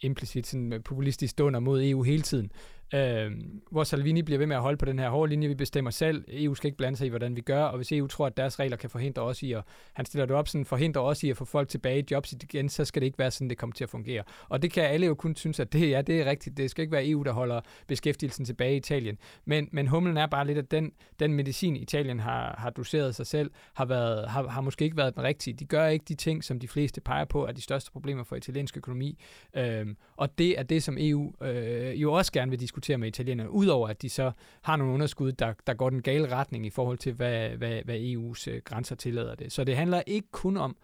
implicit 0.00 0.46
sådan 0.46 0.82
populistisk 0.84 1.38
dunder 1.38 1.60
mod 1.60 1.82
EU 1.84 2.02
hele 2.02 2.22
tiden 2.22 2.52
øh, 2.94 3.30
hvor 3.70 3.84
Salvini 3.84 4.22
bliver 4.22 4.38
ved 4.38 4.46
med 4.46 4.56
at 4.56 4.62
holde 4.62 4.76
på 4.76 4.84
den 4.84 4.98
her 4.98 5.10
hårde 5.10 5.30
linje, 5.30 5.48
vi 5.48 5.54
bestemmer 5.54 5.90
selv, 5.90 6.24
EU 6.28 6.54
skal 6.54 6.68
ikke 6.68 6.78
blande 6.78 6.98
sig 6.98 7.06
i, 7.06 7.08
hvordan 7.08 7.36
vi 7.36 7.40
gør, 7.40 7.64
og 7.64 7.76
hvis 7.76 7.92
EU 7.92 8.06
tror, 8.06 8.26
at 8.26 8.36
deres 8.36 8.58
regler 8.58 8.76
kan 8.76 8.90
forhindre 8.90 9.22
os 9.22 9.42
i 9.42 9.52
at, 9.52 9.62
han 9.92 10.06
stiller 10.06 10.26
det 10.26 10.36
op 10.36 10.48
sådan, 10.48 10.64
forhindre 10.64 11.00
os 11.00 11.22
i 11.22 11.30
at 11.30 11.36
få 11.36 11.44
folk 11.44 11.68
tilbage 11.68 12.00
i 12.00 12.04
jobs 12.10 12.32
igen, 12.32 12.68
så 12.68 12.84
skal 12.84 13.02
det 13.02 13.06
ikke 13.06 13.18
være 13.18 13.30
sådan, 13.30 13.50
det 13.50 13.58
kommer 13.58 13.74
til 13.74 13.84
at 13.84 13.90
fungere. 13.90 14.22
Og 14.48 14.62
det 14.62 14.72
kan 14.72 14.84
alle 14.84 15.06
jo 15.06 15.14
kun 15.14 15.36
synes, 15.36 15.60
at 15.60 15.72
det, 15.72 15.90
ja, 15.90 16.02
det 16.02 16.20
er 16.20 16.24
rigtigt, 16.24 16.56
det 16.56 16.70
skal 16.70 16.82
ikke 16.82 16.92
være 16.92 17.08
EU, 17.08 17.22
der 17.22 17.32
holder 17.32 17.60
beskæftigelsen 17.86 18.44
tilbage 18.44 18.74
i 18.74 18.76
Italien. 18.76 19.18
Men, 19.44 19.68
men 19.72 19.86
humlen 19.86 20.16
er 20.16 20.26
bare 20.26 20.46
lidt, 20.46 20.58
at 20.58 20.70
den, 20.70 20.92
den 21.20 21.34
medicin, 21.34 21.76
Italien 21.76 22.20
har, 22.20 22.54
har 22.58 22.70
doseret 22.70 23.14
sig 23.14 23.26
selv, 23.26 23.50
har, 23.74 23.84
været, 23.84 24.28
har, 24.28 24.48
har 24.48 24.60
måske 24.60 24.84
ikke 24.84 24.96
været 24.96 25.14
den 25.14 25.22
rigtige. 25.22 25.54
De 25.54 25.64
gør 25.64 25.86
ikke 25.86 26.04
de 26.08 26.14
ting, 26.14 26.44
som 26.44 26.58
de 26.58 26.68
fleste 26.68 27.00
peger 27.00 27.24
på, 27.24 27.46
er 27.46 27.52
de 27.52 27.60
største 27.60 27.92
problemer 27.92 28.24
for 28.24 28.36
italiensk 28.36 28.76
økonomi. 28.76 29.18
Øhm, 29.56 29.96
og 30.16 30.38
det 30.38 30.58
er 30.58 30.62
det, 30.62 30.82
som 30.82 30.96
EU 31.00 31.32
øh, 31.42 32.02
jo 32.02 32.12
også 32.12 32.32
gerne 32.32 32.50
vil 32.50 32.60
diskutere 32.60 32.81
diskutere 32.82 32.98
med 32.98 33.08
italienerne, 33.08 33.50
udover 33.50 33.88
at 33.88 34.02
de 34.02 34.08
så 34.08 34.32
har 34.62 34.76
nogle 34.76 34.94
underskud, 34.94 35.32
der, 35.32 35.54
der 35.66 35.74
går 35.74 35.90
den 35.90 36.02
gale 36.02 36.28
retning 36.28 36.66
i 36.66 36.70
forhold 36.70 36.98
til, 36.98 37.12
hvad, 37.12 37.48
hvad, 37.48 37.82
hvad 37.84 37.96
EU's 37.96 38.50
øh, 38.50 38.62
grænser 38.64 38.96
tillader 38.96 39.34
det. 39.34 39.52
Så 39.52 39.64
det 39.64 39.76
handler 39.76 40.02
ikke 40.06 40.28
kun 40.30 40.56
om, 40.56 40.76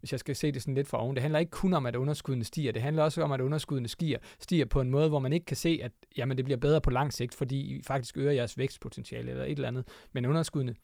hvis 0.00 0.12
jeg 0.12 0.20
skal 0.20 0.36
se 0.36 0.52
det 0.52 0.62
sådan 0.62 0.74
lidt 0.74 0.88
fra 0.88 1.02
oven, 1.02 1.16
det 1.16 1.22
handler 1.22 1.38
ikke 1.38 1.50
kun 1.50 1.74
om, 1.74 1.86
at 1.86 1.96
underskuddene 1.96 2.44
stiger, 2.44 2.72
det 2.72 2.82
handler 2.82 3.02
også 3.02 3.22
om, 3.22 3.32
at 3.32 3.40
underskuddene 3.40 3.88
stiger, 3.88 4.18
stiger 4.40 4.64
på 4.64 4.80
en 4.80 4.90
måde, 4.90 5.08
hvor 5.08 5.18
man 5.18 5.32
ikke 5.32 5.46
kan 5.46 5.56
se, 5.56 5.80
at 5.82 5.92
jamen, 6.16 6.36
det 6.36 6.44
bliver 6.44 6.58
bedre 6.58 6.80
på 6.80 6.90
lang 6.90 7.12
sigt, 7.12 7.34
fordi 7.34 7.60
I 7.60 7.82
faktisk 7.82 8.16
øger 8.16 8.32
jeres 8.32 8.58
vækstpotentiale 8.58 9.30
eller 9.30 9.44
et 9.44 9.50
eller 9.50 9.68
andet, 9.68 9.84
men 10.12 10.26
underskuddene 10.26 10.74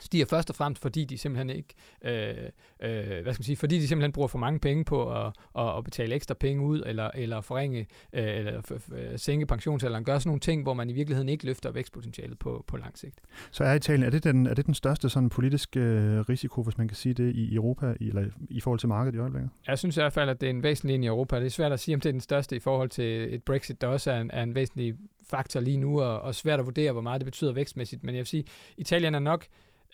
stiger 0.00 0.26
først 0.26 0.50
og 0.50 0.56
fremmest, 0.56 0.82
fordi 0.82 1.04
de 1.04 1.18
simpelthen 1.18 1.50
ikke, 1.50 1.74
øh, 2.04 2.34
øh, 2.82 3.22
hvad 3.22 3.32
skal 3.32 3.40
man 3.40 3.44
sige, 3.44 3.56
fordi 3.56 3.78
de 3.78 3.88
simpelthen 3.88 4.12
bruger 4.12 4.28
for 4.28 4.38
mange 4.38 4.60
penge 4.60 4.84
på 4.84 5.12
at, 5.12 5.32
at, 5.58 5.76
at 5.78 5.84
betale 5.84 6.14
ekstra 6.14 6.34
penge 6.34 6.62
ud, 6.62 6.82
eller, 6.86 7.10
eller 7.14 7.40
forringe, 7.40 7.86
øh, 8.12 8.24
eller 8.24 8.60
f- 8.60 8.74
f- 8.74 9.16
sænke 9.16 9.46
pensionsalderen, 9.46 10.04
gør 10.04 10.18
sådan 10.18 10.28
nogle 10.28 10.40
ting, 10.40 10.62
hvor 10.62 10.74
man 10.74 10.90
i 10.90 10.92
virkeligheden 10.92 11.28
ikke 11.28 11.46
løfter 11.46 11.70
vækstpotentialet 11.70 12.38
på, 12.38 12.64
på 12.66 12.76
lang 12.76 12.98
sigt. 12.98 13.18
Så 13.50 13.64
er 13.64 13.74
Italien, 13.74 14.06
er 14.06 14.10
det 14.10 14.24
den, 14.24 14.46
er 14.46 14.54
det 14.54 14.66
den 14.66 14.74
største 14.74 15.08
sådan 15.08 15.28
politiske 15.28 15.80
øh, 15.80 16.20
risiko, 16.20 16.62
hvis 16.62 16.78
man 16.78 16.88
kan 16.88 16.96
sige 16.96 17.14
det, 17.14 17.34
i 17.34 17.54
Europa, 17.54 17.94
i, 18.00 18.08
eller 18.08 18.24
i 18.50 18.60
forhold 18.60 18.78
til 18.78 18.88
markedet 18.88 19.16
i 19.16 19.20
øjeblikket? 19.20 19.50
Jeg 19.66 19.78
synes 19.78 19.96
i 19.96 20.00
hvert 20.00 20.12
fald, 20.12 20.30
at 20.30 20.40
det 20.40 20.46
er 20.46 20.50
en 20.50 20.62
væsentlig 20.62 21.02
i 21.02 21.06
Europa. 21.06 21.36
Det 21.36 21.46
er 21.46 21.50
svært 21.50 21.72
at 21.72 21.80
sige, 21.80 21.94
om 21.94 22.00
det 22.00 22.08
er 22.08 22.12
den 22.12 22.20
største 22.20 22.56
i 22.56 22.58
forhold 22.58 22.88
til 22.88 23.34
et 23.34 23.42
Brexit, 23.42 23.80
der 23.80 23.86
også 23.86 24.10
er 24.10 24.20
en, 24.20 24.30
er 24.32 24.42
en 24.42 24.54
væsentlig 24.54 24.94
faktor 25.30 25.60
lige 25.60 25.76
nu, 25.76 26.00
og, 26.00 26.20
og 26.20 26.34
svært 26.34 26.60
at 26.60 26.66
vurdere, 26.66 26.92
hvor 26.92 27.00
meget 27.00 27.20
det 27.20 27.24
betyder 27.24 27.52
vækstmæssigt. 27.52 28.04
Men 28.04 28.14
jeg 28.14 28.18
vil 28.18 28.26
sige, 28.26 28.44
Italien 28.76 29.14
er 29.14 29.18
nok 29.18 29.46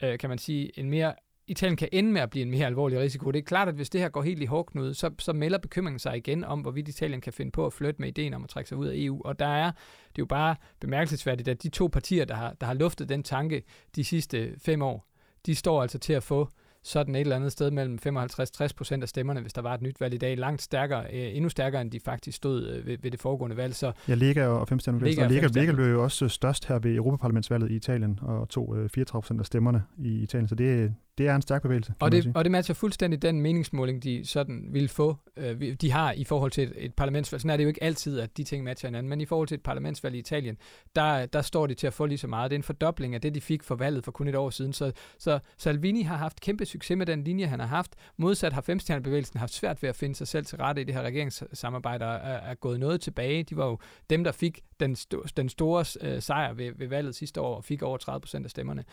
øh, 0.03 0.19
kan 0.19 0.29
man 0.29 0.39
sige, 0.39 0.79
en 0.79 0.91
mere 0.91 1.15
Italien 1.51 1.77
kan 1.77 1.89
ende 1.93 2.13
med 2.13 2.21
at 2.21 2.31
blive 2.31 2.43
en 2.43 2.51
mere 2.51 2.67
alvorlig 2.67 2.99
risiko. 2.99 3.31
Det 3.31 3.39
er 3.39 3.43
klart, 3.43 3.69
at 3.69 3.75
hvis 3.75 3.91
det 3.91 4.01
her 4.01 4.09
går 4.09 4.23
helt 4.23 4.43
i 4.43 4.45
hårdknude, 4.45 4.95
så, 4.95 5.11
så 5.19 5.33
melder 5.33 5.59
bekymringen 5.59 5.99
sig 5.99 6.17
igen 6.17 6.45
om, 6.45 6.61
hvorvidt 6.61 6.89
Italien 6.89 7.21
kan 7.21 7.33
finde 7.33 7.53
på 7.53 7.67
at 7.67 7.73
flytte 7.73 8.01
med 8.01 8.09
ideen 8.09 8.35
om 8.35 8.45
at 8.45 8.51
trække 8.51 8.69
sig 8.69 8.79
ud 8.79 8.87
af 8.87 8.93
EU. 8.97 9.23
Og 9.25 9.39
der 9.39 9.47
er, 9.47 9.71
det 9.71 10.19
er 10.19 10.19
jo 10.19 10.27
bare 10.27 10.57
bemærkelsesværdigt, 10.81 11.49
at 11.49 11.63
de 11.63 11.69
to 11.69 11.87
partier, 11.87 12.25
der 12.25 12.35
har, 12.35 12.53
der 12.53 12.67
har 12.67 12.75
luftet 12.75 13.09
den 13.09 13.23
tanke 13.23 13.63
de 13.97 14.05
sidste 14.05 14.55
fem 14.59 14.83
år, 14.83 15.07
de 15.47 15.55
står 15.55 15.83
altså 15.83 15.99
til 15.99 16.13
at 16.13 16.23
få 16.23 16.49
sådan 16.83 17.15
et 17.15 17.21
eller 17.21 17.37
andet 17.37 17.53
sted 17.53 17.71
mellem 17.71 17.99
55-60 18.07 18.69
procent 18.77 19.03
af 19.03 19.09
stemmerne, 19.09 19.41
hvis 19.41 19.53
der 19.53 19.63
var 19.63 19.75
et 19.75 19.83
nyt 19.83 20.01
valg 20.01 20.15
i 20.15 20.19
dag. 20.19 20.39
Langt 20.39 20.63
stærkere, 20.63 21.05
øh, 21.05 21.37
endnu 21.37 21.49
stærkere, 21.49 21.83
end 21.83 21.91
de 21.91 22.01
faktisk 22.01 22.37
stod 22.37 22.67
øh, 22.69 22.87
ved, 22.87 22.97
ved 23.03 23.11
det 23.11 23.21
foregående 23.21 23.57
valg. 23.57 23.75
Så 23.75 23.93
ja, 24.09 24.15
Lega 24.15 24.47
og 24.47 24.69
femstemmerne. 24.69 25.11
Lega, 25.11 25.27
Lega, 25.27 25.47
Lega 25.47 25.73
blev 25.73 25.87
jo 25.87 26.03
også 26.03 26.29
størst 26.29 26.69
her 26.69 26.79
ved 26.79 26.95
Europaparlamentsvalget 26.95 27.71
i 27.71 27.75
Italien, 27.75 28.19
og 28.23 28.49
tog 28.49 28.77
øh, 28.77 28.89
34 28.89 29.23
procent 29.23 29.41
af 29.41 29.47
stemmerne 29.47 29.83
i 29.99 30.23
Italien. 30.23 30.49
Så 30.49 30.55
det, 30.55 30.95
det 31.19 31.29
er 31.29 31.35
en 31.35 31.43
stærk 31.43 31.63
bevægelse. 31.63 31.95
Og 32.01 32.13
det, 32.13 32.33
og 32.35 32.45
det 32.45 32.51
matcher 32.51 32.75
fuldstændig 32.75 33.23
den 33.23 33.41
meningsmåling, 33.41 34.03
de 34.03 34.25
sådan 34.25 34.69
vil 34.71 34.89
få, 34.89 35.17
øh, 35.37 35.73
de 35.81 35.91
har 35.91 36.13
i 36.13 36.25
forhold 36.25 36.51
til 36.51 36.65
et, 36.65 36.73
et 36.77 36.95
parlamentsvalg. 36.95 37.41
Sådan 37.41 37.51
er 37.51 37.57
det 37.57 37.65
jo 37.65 37.69
ikke 37.69 37.83
altid, 37.83 38.21
at 38.21 38.37
de 38.37 38.45
ting 38.45 38.65
matcher 38.65 38.89
hinanden, 38.89 39.11
men 39.11 39.21
i 39.21 39.25
forhold 39.25 39.49
til 39.49 39.55
et 39.55 39.63
parlamentsvalg 39.63 40.15
i 40.15 40.19
Italien, 40.19 40.57
der, 40.97 41.27
der 41.27 41.43
står 41.43 41.67
de 41.67 41.75
til 41.75 41.87
at 41.87 41.93
få 41.93 42.07
lige 42.07 42.19
så 42.19 42.27
meget. 42.27 42.51
Det 42.51 42.55
er 42.55 42.59
en 42.59 42.63
fordobling 42.63 43.15
af 43.15 43.21
det, 43.21 43.35
de 43.35 43.41
fik 43.41 43.63
for 43.63 43.75
valget 43.75 44.05
for 44.05 44.13
kun 44.13 44.29
et 44.29 44.35
år 44.35 44.51
siden. 44.51 44.73
Så, 44.73 44.93
så 45.19 45.39
Salvini 45.59 46.03
har 46.03 46.17
haft 46.17 46.41
kæmpe 46.41 46.67
succes 46.67 46.97
med 46.97 47.07
den 47.07 47.25
linje, 47.25 47.47
han 47.47 47.61
har 47.61 47.67
haft. 47.67 47.97
Modsat 48.17 48.53
har 48.53 48.61
femstjernebevægelsen 48.61 49.39
haft 49.41 49.53
svært 49.53 49.83
ved 49.83 49.89
at 49.89 49.97
finde 49.97 50.15
sig 50.15 50.29
selv 50.29 50.47
til 50.47 50.59
rette 50.59 50.81
i 50.83 50.85
det 50.85 50.95
her 50.95 51.03
regeringssamarbejde 51.03 52.07
og 52.07 52.15
er, 52.15 52.19
er 52.19 52.55
gået 52.55 52.81
noget 52.81 53.01
tilbage. 53.01 53.43
De 53.43 53.57
var 53.57 53.67
jo 53.67 53.79
dem, 54.11 54.25
der 54.25 54.33
fik 54.33 54.61
den, 54.81 54.97
sto- 54.99 55.27
den 55.37 55.49
store 55.49 55.85
øh, 56.01 56.23
sejr 56.23 56.53
ved, 56.53 56.73
ved 56.77 56.89
valget 56.89 57.15
sidste 57.15 57.41
år 57.41 57.57
og 57.57 57.65
fik 57.65 57.83
over 57.83 57.97
30 57.97 58.21
procent 58.21 58.45
af 58.45 58.51
stemmerne. 58.51 58.85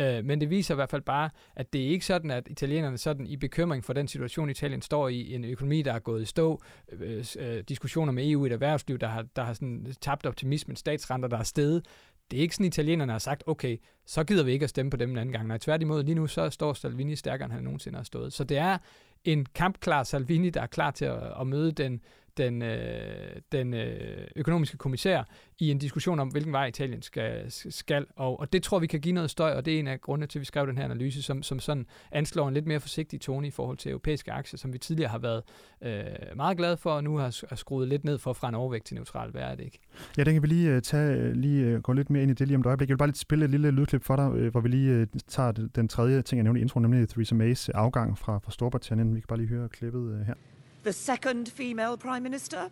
Øh, 0.00 0.24
men 0.24 0.40
det 0.40 0.50
viser 0.50 0.74
i 0.74 0.76
hvert 0.76 0.90
fald 0.90 1.02
bare, 1.02 1.30
at 1.56 1.72
det 1.72 1.84
er 1.84 1.88
ikke 1.88 2.06
sådan, 2.06 2.30
at 2.30 2.48
italienerne 2.50 2.98
sådan 2.98 3.26
i 3.26 3.36
bekymring 3.36 3.84
for 3.84 3.92
den 3.92 4.08
situation, 4.08 4.50
Italien 4.50 4.82
står 4.82 5.08
i, 5.08 5.34
en 5.34 5.44
økonomi, 5.44 5.82
der 5.82 5.92
er 5.92 5.98
gået 5.98 6.22
i 6.22 6.24
stå, 6.24 6.62
øh, 6.92 7.24
øh, 7.38 7.64
diskussioner 7.68 8.12
med 8.12 8.30
EU 8.30 8.44
i 8.44 8.46
et 8.46 8.52
erhvervsliv, 8.52 8.98
der 8.98 9.06
har, 9.06 9.24
der 9.36 9.42
har 9.42 9.52
sådan 9.52 9.94
tabt 10.00 10.26
optimismen, 10.26 10.76
statsrenter, 10.76 11.28
der 11.28 11.38
er 11.38 11.42
steget. 11.42 11.86
Det 12.30 12.36
er 12.38 12.42
ikke 12.42 12.54
sådan, 12.54 12.66
italienerne 12.66 13.12
har 13.12 13.18
sagt, 13.18 13.42
okay, 13.46 13.78
så 14.06 14.24
gider 14.24 14.44
vi 14.44 14.52
ikke 14.52 14.64
at 14.64 14.70
stemme 14.70 14.90
på 14.90 14.96
dem 14.96 15.10
en 15.10 15.18
anden 15.18 15.32
gang. 15.32 15.46
Nej, 15.46 15.58
tværtimod, 15.58 16.02
lige 16.02 16.14
nu 16.14 16.26
så 16.26 16.50
står 16.50 16.72
Salvini 16.72 17.16
stærkere, 17.16 17.44
end 17.44 17.52
han 17.52 17.64
nogensinde 17.64 17.96
har 17.96 18.04
stået. 18.04 18.32
Så 18.32 18.44
det 18.44 18.58
er 18.58 18.78
en 19.24 19.46
kampklar 19.54 20.02
Salvini, 20.02 20.50
der 20.50 20.60
er 20.60 20.66
klar 20.66 20.90
til 20.90 21.04
at, 21.04 21.40
at 21.40 21.46
møde 21.46 21.72
den 21.72 22.00
den, 22.36 22.62
øh, 22.62 23.36
den 23.52 23.74
øh, 23.74 24.26
økonomiske 24.36 24.76
kommissær 24.76 25.22
i 25.58 25.70
en 25.70 25.78
diskussion 25.78 26.18
om, 26.18 26.28
hvilken 26.28 26.52
vej 26.52 26.66
Italien 26.66 27.02
skal. 27.02 27.44
skal 27.50 28.06
og, 28.16 28.40
og 28.40 28.52
det 28.52 28.62
tror 28.62 28.78
vi 28.78 28.86
kan 28.86 29.00
give 29.00 29.14
noget 29.14 29.30
støj, 29.30 29.52
og 29.54 29.64
det 29.64 29.74
er 29.74 29.78
en 29.78 29.86
af 29.86 30.00
grundene 30.00 30.26
til, 30.26 30.38
at 30.38 30.40
vi 30.40 30.44
skrev 30.44 30.66
den 30.66 30.78
her 30.78 30.84
analyse, 30.84 31.22
som, 31.22 31.42
som 31.42 31.60
sådan 31.60 31.86
anslår 32.12 32.48
en 32.48 32.54
lidt 32.54 32.66
mere 32.66 32.80
forsigtig 32.80 33.20
tone 33.20 33.46
i 33.46 33.50
forhold 33.50 33.76
til 33.76 33.90
europæiske 33.90 34.32
aktier, 34.32 34.58
som 34.58 34.72
vi 34.72 34.78
tidligere 34.78 35.10
har 35.10 35.18
været 35.18 35.42
øh, 35.82 36.36
meget 36.36 36.56
glade 36.56 36.76
for, 36.76 36.90
og 36.90 37.04
nu 37.04 37.16
har, 37.16 37.44
har 37.48 37.56
skruet 37.56 37.88
lidt 37.88 38.04
ned 38.04 38.18
for 38.18 38.32
fra 38.32 38.48
en 38.48 38.54
overvægt 38.54 38.86
til 38.86 38.94
neutral. 38.94 39.30
Hvad 39.30 39.42
er 39.42 39.54
det 39.54 39.64
ikke? 39.64 39.78
Ja, 40.18 40.24
den 40.24 40.32
kan 40.32 40.42
vi 40.42 40.46
lige 40.46 40.70
øh, 40.70 40.82
tage, 40.82 41.16
øh, 41.16 41.32
lige 41.32 41.64
øh, 41.64 41.80
gå 41.80 41.92
lidt 41.92 42.10
mere 42.10 42.22
ind 42.22 42.30
i 42.30 42.34
det 42.34 42.48
lige 42.48 42.56
om 42.56 42.60
et 42.60 42.66
øjeblik. 42.66 42.88
Jeg 42.88 42.94
vil 42.94 42.98
bare 42.98 43.08
lige 43.08 43.16
spille 43.16 43.44
et 43.44 43.50
lille 43.50 43.70
lydklip 43.70 44.04
for 44.04 44.16
dig, 44.16 44.50
hvor 44.50 44.60
vi 44.60 44.68
lige 44.68 45.06
tager 45.28 45.52
den 45.52 45.88
tredje 45.88 46.22
ting, 46.22 46.38
jeg 46.38 46.44
nævnte 46.44 46.60
i 46.60 46.62
introen, 46.62 46.82
nemlig 46.82 47.08
Theresa 47.08 47.34
Mays 47.34 47.68
afgang 47.68 48.18
fra, 48.18 48.38
fra 48.38 48.50
Storbritannien. 48.50 49.14
Vi 49.14 49.20
kan 49.20 49.26
bare 49.28 49.38
lige 49.38 49.48
høre 49.48 49.68
klippet 49.68 50.24
her. 50.26 50.34
The 50.82 50.92
second 50.92 51.50
female 51.50 51.96
Prime 51.96 52.22
Minister, 52.22 52.70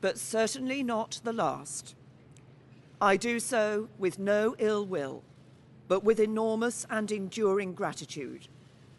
but 0.00 0.18
certainly 0.18 0.82
not 0.82 1.20
the 1.24 1.32
last. 1.32 1.94
I 3.00 3.16
do 3.16 3.40
so 3.40 3.88
with 3.98 4.18
no 4.18 4.54
ill 4.58 4.84
will, 4.84 5.22
but 5.88 6.04
with 6.04 6.20
enormous 6.20 6.86
and 6.90 7.10
enduring 7.10 7.74
gratitude 7.74 8.48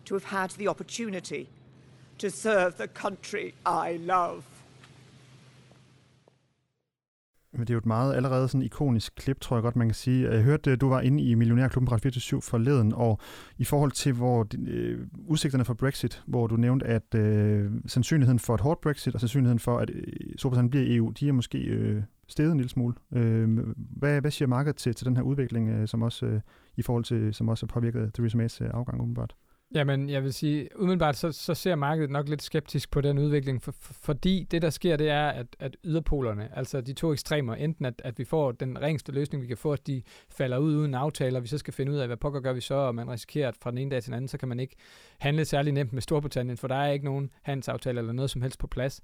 to 0.06 0.16
have 0.16 0.26
had 0.26 0.52
the 0.52 0.68
opportunity 0.68 1.50
to 2.18 2.30
serve 2.30 2.78
the 2.78 2.88
country 2.88 3.54
I 3.66 3.94
love. 3.94 4.44
Men 7.62 7.68
det 7.68 7.74
er 7.74 7.76
jo 7.76 7.80
et 7.80 7.86
meget 7.86 8.16
allerede 8.16 8.48
sådan 8.48 8.62
ikonisk 8.62 9.16
klip, 9.16 9.40
tror 9.42 9.56
jeg 9.56 9.64
godt, 9.64 9.76
man 9.76 9.88
kan 9.88 9.96
sige. 9.96 10.28
Øh, 10.28 10.34
jeg 10.34 10.44
hørte, 10.44 10.72
øh, 10.72 10.82
du 10.82 10.90
var 10.90 11.02
inde 11.02 11.24
i 11.24 11.36
Millionærklubben 11.36 11.88
fra 11.88 11.98
24 11.98 12.42
forleden, 12.42 12.94
og 12.94 13.20
i 13.58 13.64
forhold 13.64 13.92
til 13.92 14.14
hvor 14.14 14.48
øh, 14.68 15.00
udsigterne 15.28 15.66
for 15.66 15.74
Brexit, 15.74 16.24
hvor 16.28 16.48
du 16.48 16.56
nævnte, 16.56 16.86
at 16.86 17.16
øh, 17.16 17.72
sandsynligheden 17.88 18.40
for 18.40 18.56
et 18.56 18.62
hårdt 18.62 18.82
Brexit 18.82 19.14
og 19.14 19.20
sandsynligheden 19.20 19.60
for, 19.60 19.78
at 19.78 19.90
øh, 19.90 20.04
Storbritannien 20.38 20.70
bliver 20.70 20.98
EU, 20.98 21.10
de 21.10 21.28
er 21.28 21.32
måske 21.32 21.58
øh, 21.58 22.04
steget 22.28 22.52
en 22.52 22.58
lille 22.58 22.70
smule. 22.70 22.96
Øh, 23.14 23.60
hvad, 23.78 24.22
hvad 24.22 24.32
siger 24.32 24.48
markedet 24.48 24.76
til, 24.76 24.96
til 24.96 25.06
den 25.06 25.16
her 25.16 25.24
udvikling, 25.24 25.70
øh, 25.70 25.88
som 25.88 26.02
også 26.02 26.26
øh, 26.26 26.42
i 26.78 26.82
forhold 26.82 27.04
til, 27.04 27.34
som 27.34 27.50
også 27.50 27.66
har 27.66 27.80
påvirket 27.80 28.14
Theresa 28.14 28.38
Mays 28.38 28.62
øh, 28.62 28.68
afgang 28.74 29.02
åbenbart? 29.02 29.36
Jamen, 29.76 30.10
jeg 30.10 30.24
vil 30.24 30.34
sige, 30.34 30.70
umiddelbart 30.80 31.16
så, 31.16 31.32
så 31.32 31.54
ser 31.54 31.76
markedet 31.76 32.10
nok 32.10 32.30
lidt 32.30 32.42
skeptisk 32.42 32.92
på 32.92 33.02
den 33.02 33.18
udvikling, 33.18 33.62
for, 33.62 33.72
for, 33.72 33.94
fordi 33.94 34.48
det, 34.52 34.62
der 34.62 34.70
sker, 34.70 34.98
det 34.98 35.10
er, 35.10 35.28
at, 35.28 35.48
at 35.60 35.78
yderpolerne, 35.84 36.58
altså 36.58 36.82
de 36.82 36.94
to 36.94 37.14
ekstremer, 37.14 37.56
enten 37.56 37.86
at, 37.86 38.02
at 38.04 38.20
vi 38.20 38.24
får 38.24 38.52
den 38.52 38.82
ringste 38.82 39.12
løsning, 39.12 39.42
vi 39.42 39.48
kan 39.48 39.58
få, 39.58 39.74
at 39.74 39.88
de 39.88 40.02
falder 40.30 40.58
ud 40.58 40.76
uden 40.76 40.94
aftaler, 40.94 41.40
vi 41.40 41.48
så 41.48 41.58
skal 41.58 41.74
finde 41.74 41.92
ud 41.92 41.98
af, 41.98 42.08
hvad 42.08 42.18
pokker 42.18 42.40
gør 42.40 42.54
vi 42.54 42.62
så, 42.62 42.76
og 42.76 42.96
man 42.96 43.10
risikerer, 43.10 43.48
at 43.48 43.58
fra 43.62 43.72
den 43.72 43.78
ene 43.78 43.92
dag 43.92 44.04
til 44.04 44.08
den 44.12 44.16
anden, 44.16 44.28
så 44.28 44.38
kan 44.38 44.48
man 44.48 44.60
ikke 44.60 44.76
handle 45.20 45.46
særlig 45.46 45.74
nemt 45.74 45.94
med 45.94 46.02
Storbritannien, 46.02 46.58
for 46.58 46.68
der 46.68 46.76
er 46.76 46.92
ikke 46.92 47.06
nogen 47.06 47.32
handelsaftale 47.42 48.00
eller 48.00 48.14
noget 48.14 48.32
som 48.32 48.42
helst 48.42 48.60
på 48.60 48.68
plads. 48.68 49.02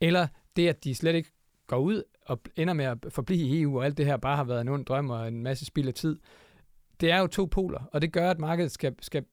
Eller 0.00 0.26
det, 0.56 0.68
at 0.68 0.84
de 0.84 0.94
slet 0.94 1.14
ikke 1.14 1.30
går 1.66 1.78
ud 1.78 2.02
og 2.26 2.40
ender 2.56 2.74
med 2.74 2.84
at 2.84 2.98
forblive 3.08 3.40
i 3.40 3.62
EU, 3.62 3.78
og 3.78 3.84
alt 3.84 3.98
det 3.98 4.06
her 4.06 4.16
bare 4.16 4.36
har 4.36 4.44
været 4.44 4.60
en 4.60 4.68
ond 4.68 4.84
drøm 4.84 5.10
og 5.10 5.28
en 5.28 5.42
masse 5.42 5.64
spild 5.64 5.88
af 5.88 5.94
tid, 5.94 6.18
det 7.00 7.10
er 7.10 7.18
jo 7.18 7.26
to 7.26 7.44
poler, 7.46 7.88
og 7.92 8.02
det 8.02 8.12
gør, 8.12 8.30
at 8.30 8.38
markedet 8.38 8.72
skal, 8.72 8.94
skal 9.00 9.24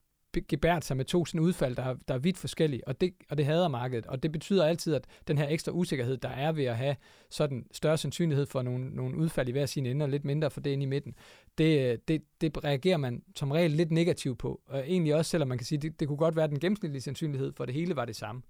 gebært 0.41 0.85
sig 0.85 0.97
med 0.97 1.05
to 1.05 1.25
sådan 1.25 1.39
udfald, 1.39 1.75
der, 1.75 1.95
der 2.07 2.13
er 2.13 2.17
vidt 2.17 2.37
forskellige, 2.37 2.87
og 2.87 3.01
det, 3.01 3.13
og 3.29 3.37
det 3.37 3.45
hader 3.45 3.67
markedet. 3.67 4.05
Og 4.05 4.23
det 4.23 4.31
betyder 4.31 4.65
altid, 4.65 4.95
at 4.95 5.05
den 5.27 5.37
her 5.37 5.47
ekstra 5.49 5.71
usikkerhed, 5.71 6.17
der 6.17 6.29
er 6.29 6.51
ved 6.51 6.65
at 6.65 6.77
have 6.77 6.95
sådan 7.29 7.65
større 7.71 7.97
sandsynlighed 7.97 8.45
for 8.45 8.61
nogle, 8.61 8.89
nogle 8.89 9.17
udfald 9.17 9.49
i 9.49 9.51
hver 9.51 9.65
sin 9.65 9.85
ende, 9.85 10.05
og 10.05 10.09
lidt 10.09 10.25
mindre 10.25 10.51
for 10.51 10.61
det 10.61 10.71
inde 10.71 10.83
i 10.83 10.87
midten, 10.87 11.15
det, 11.57 12.07
det, 12.07 12.21
det 12.41 12.63
reagerer 12.63 12.97
man 12.97 13.23
som 13.35 13.51
regel 13.51 13.71
lidt 13.71 13.91
negativt 13.91 14.37
på. 14.37 14.61
Og 14.67 14.79
egentlig 14.79 15.15
også, 15.15 15.31
selvom 15.31 15.47
man 15.47 15.57
kan 15.57 15.65
sige, 15.65 15.79
det, 15.79 15.99
det 15.99 16.07
kunne 16.07 16.17
godt 16.17 16.35
være, 16.35 16.45
at 16.45 16.51
den 16.51 16.59
gennemsnitlige 16.59 17.01
sandsynlighed 17.01 17.53
for 17.57 17.65
det 17.65 17.73
hele 17.73 17.95
var 17.95 18.05
det 18.05 18.15
samme. 18.15 18.41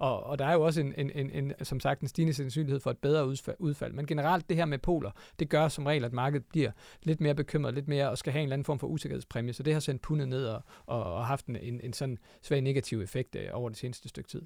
Og, 0.00 0.26
og 0.26 0.38
der 0.38 0.44
er 0.44 0.52
jo 0.52 0.62
også 0.62 0.80
en, 0.80 0.94
en, 0.98 1.10
en, 1.14 1.30
en, 1.30 1.52
som 1.62 1.80
sagt 1.80 2.00
en 2.00 2.08
stigende 2.08 2.34
sandsynlighed 2.34 2.80
for 2.80 2.90
et 2.90 2.98
bedre 2.98 3.26
udfald. 3.58 3.92
Men 3.92 4.06
generelt 4.06 4.48
det 4.48 4.56
her 4.56 4.64
med 4.64 4.78
poler, 4.78 5.10
det 5.38 5.48
gør 5.48 5.68
som 5.68 5.86
regel, 5.86 6.04
at 6.04 6.12
markedet 6.12 6.46
bliver 6.46 6.70
lidt 7.02 7.20
mere 7.20 7.34
bekymret, 7.34 7.74
lidt 7.74 7.88
mere 7.88 8.10
og 8.10 8.18
skal 8.18 8.32
have 8.32 8.40
en 8.40 8.46
eller 8.46 8.54
anden 8.54 8.64
form 8.64 8.78
for 8.78 8.86
usikkerhedspræmie. 8.86 9.52
Så 9.52 9.62
det 9.62 9.72
har 9.72 9.80
sendt 9.80 10.02
pundet 10.02 10.28
ned 10.28 10.46
og, 10.46 10.62
og, 10.86 11.04
og 11.04 11.26
haft 11.26 11.46
en, 11.46 11.56
en, 11.56 11.80
en 11.82 11.92
sådan 11.92 12.18
svag 12.42 12.60
negativ 12.60 13.00
effekt 13.00 13.36
øh, 13.36 13.42
over 13.52 13.68
det 13.68 13.78
seneste 13.78 14.08
stykke 14.08 14.28
tid. 14.28 14.42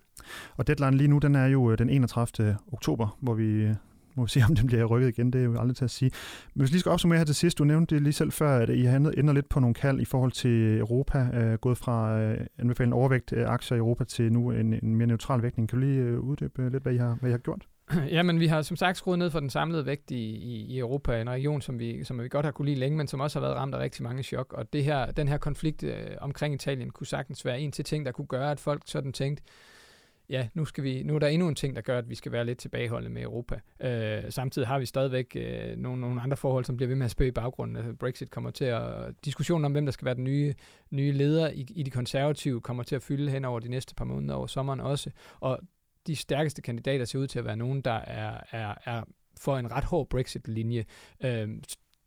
Og 0.57 0.67
deadline 0.67 0.97
lige 0.97 1.09
nu, 1.09 1.19
den 1.19 1.35
er 1.35 1.47
jo 1.47 1.71
øh, 1.71 1.79
den 1.79 1.91
31. 1.91 2.57
oktober, 2.73 3.19
hvor 3.21 3.35
vi 3.35 3.75
må 4.15 4.25
vi 4.25 4.31
se, 4.31 4.41
om 4.49 4.55
den 4.55 4.67
bliver 4.67 4.85
rykket 4.85 5.09
igen. 5.09 5.33
Det 5.33 5.41
er 5.41 5.45
jo 5.45 5.61
aldrig 5.61 5.77
til 5.77 5.85
at 5.85 5.91
sige. 5.91 6.11
Men 6.55 6.61
hvis 6.61 6.71
vi 6.71 6.75
lige 6.75 6.81
skal 6.81 6.93
opsummere 6.93 7.19
her 7.19 7.25
til 7.25 7.35
sidst, 7.35 7.59
du 7.59 7.65
nævnte 7.65 7.95
det 7.95 8.03
lige 8.03 8.13
selv 8.13 8.33
før, 8.33 8.59
at 8.59 8.71
I 8.71 8.83
har 8.83 8.97
ender 8.97 9.33
lidt 9.33 9.49
på 9.49 9.61
nogle 9.61 9.75
kald 9.75 10.01
i 10.01 10.05
forhold 10.05 10.33
til 10.33 10.79
Europa, 10.79 11.19
øh, 11.19 11.55
gået 11.59 11.79
fra 11.79 12.21
øh, 12.21 12.47
anbefaling 12.59 12.95
overvægt 12.95 13.33
øh, 13.33 13.49
aktier 13.49 13.77
i 13.77 13.79
Europa 13.79 14.05
til 14.05 14.33
nu 14.33 14.51
en, 14.51 14.73
en 14.83 14.97
mere 14.97 15.07
neutral 15.07 15.43
vægtning. 15.43 15.69
Kan 15.69 15.79
du 15.79 15.87
lige 15.87 16.01
øh, 16.01 16.21
uddybe 16.21 16.63
øh, 16.63 16.73
lidt, 16.73 16.83
hvad 16.83 16.93
I 16.93 16.97
har, 16.97 17.17
hvad 17.21 17.31
I 17.31 17.33
har 17.33 17.39
gjort? 17.39 17.67
Ja, 18.11 18.23
men 18.23 18.41
vi 18.41 18.47
har 18.47 18.63
som 18.63 18.77
sagt 18.77 18.99
skruet 18.99 19.19
ned 19.19 19.31
for 19.31 19.41
den 19.41 19.51
samlede 19.51 19.87
vægt 19.87 20.11
i, 20.11 20.25
i, 20.25 20.65
i 20.65 20.79
Europa, 20.79 21.21
en 21.21 21.31
region, 21.31 21.61
som 21.61 21.79
vi, 21.79 22.05
som 22.05 22.23
vi 22.23 22.29
godt 22.29 22.47
har 22.47 22.53
kunne 22.53 22.69
lide 22.69 22.81
længe, 22.81 22.97
men 22.97 23.07
som 23.07 23.21
også 23.21 23.39
har 23.39 23.47
været 23.47 23.57
ramt 23.57 23.75
af 23.75 23.79
rigtig 23.79 24.03
mange 24.03 24.23
chok. 24.23 24.53
Og 24.53 24.73
det 24.73 24.85
her, 24.85 25.11
den 25.11 25.29
her 25.29 25.39
konflikt 25.39 25.83
øh, 25.83 26.07
omkring 26.21 26.55
Italien 26.55 26.91
kunne 26.91 27.07
sagtens 27.07 27.45
være 27.45 27.61
en 27.61 27.73
til 27.73 27.85
ting, 27.85 28.07
der 28.07 28.13
kunne 28.13 28.27
gøre, 28.27 28.51
at 28.51 28.61
folk 28.61 28.83
sådan 28.87 29.13
tænkte, 29.13 29.43
ja, 30.29 30.49
nu, 30.55 30.65
skal 30.65 30.85
vi, 30.85 31.03
nu 31.03 31.15
er 31.15 31.19
der 31.19 31.27
endnu 31.27 31.49
en 31.49 31.55
ting, 31.55 31.77
der 31.77 31.83
gør, 31.83 31.99
at 31.99 32.11
vi 32.11 32.15
skal 32.15 32.33
være 32.33 32.45
lidt 32.45 32.59
tilbageholdende 32.59 33.15
med 33.15 33.23
Europa. 33.23 33.61
Øh, 33.81 34.33
samtidig 34.33 34.69
har 34.69 34.79
vi 34.79 34.87
stadigvæk 34.87 35.37
øh, 35.37 35.77
nogle, 35.77 36.01
nogle 36.01 36.21
andre 36.21 36.37
forhold, 36.37 36.65
som 36.65 36.77
bliver 36.77 36.89
ved 36.89 36.97
med 36.97 37.05
at 37.05 37.11
spøge 37.11 37.29
i 37.29 37.33
baggrunden. 37.33 37.77
Altså, 37.77 37.93
Brexit 37.93 38.31
kommer 38.31 38.51
til 38.51 38.65
at... 38.65 39.15
Diskussionen 39.25 39.65
om, 39.65 39.73
hvem 39.73 39.85
der 39.85 39.93
skal 39.93 40.05
være 40.05 40.15
den 40.15 40.25
nye, 40.25 40.55
nye 40.91 41.13
leder 41.13 41.51
i, 41.51 41.67
i 41.69 41.83
de 41.83 41.91
konservative, 41.91 42.61
kommer 42.61 42.83
til 42.83 42.97
at 42.97 43.03
fylde 43.03 43.31
hen 43.31 43.45
over 43.45 43.61
de 43.61 43.69
næste 43.69 43.95
par 43.95 44.05
måneder 44.05 44.35
over 44.35 44.47
sommeren 44.47 44.81
også. 44.81 45.11
Og 45.41 45.59
de 46.07 46.17
stærkeste 46.17 46.63
kandidater 46.63 47.05
ser 47.05 47.19
ud 47.19 47.27
til 47.27 47.39
at 47.39 47.45
være 47.45 47.57
nogen, 47.57 47.81
der 47.81 47.93
er, 47.93 48.41
er, 48.51 48.75
er 48.85 49.03
for 49.41 49.57
en 49.57 49.71
ret 49.71 49.85
hård 49.85 50.09
Brexit-linje. 50.09 50.85
Øh, 51.25 51.49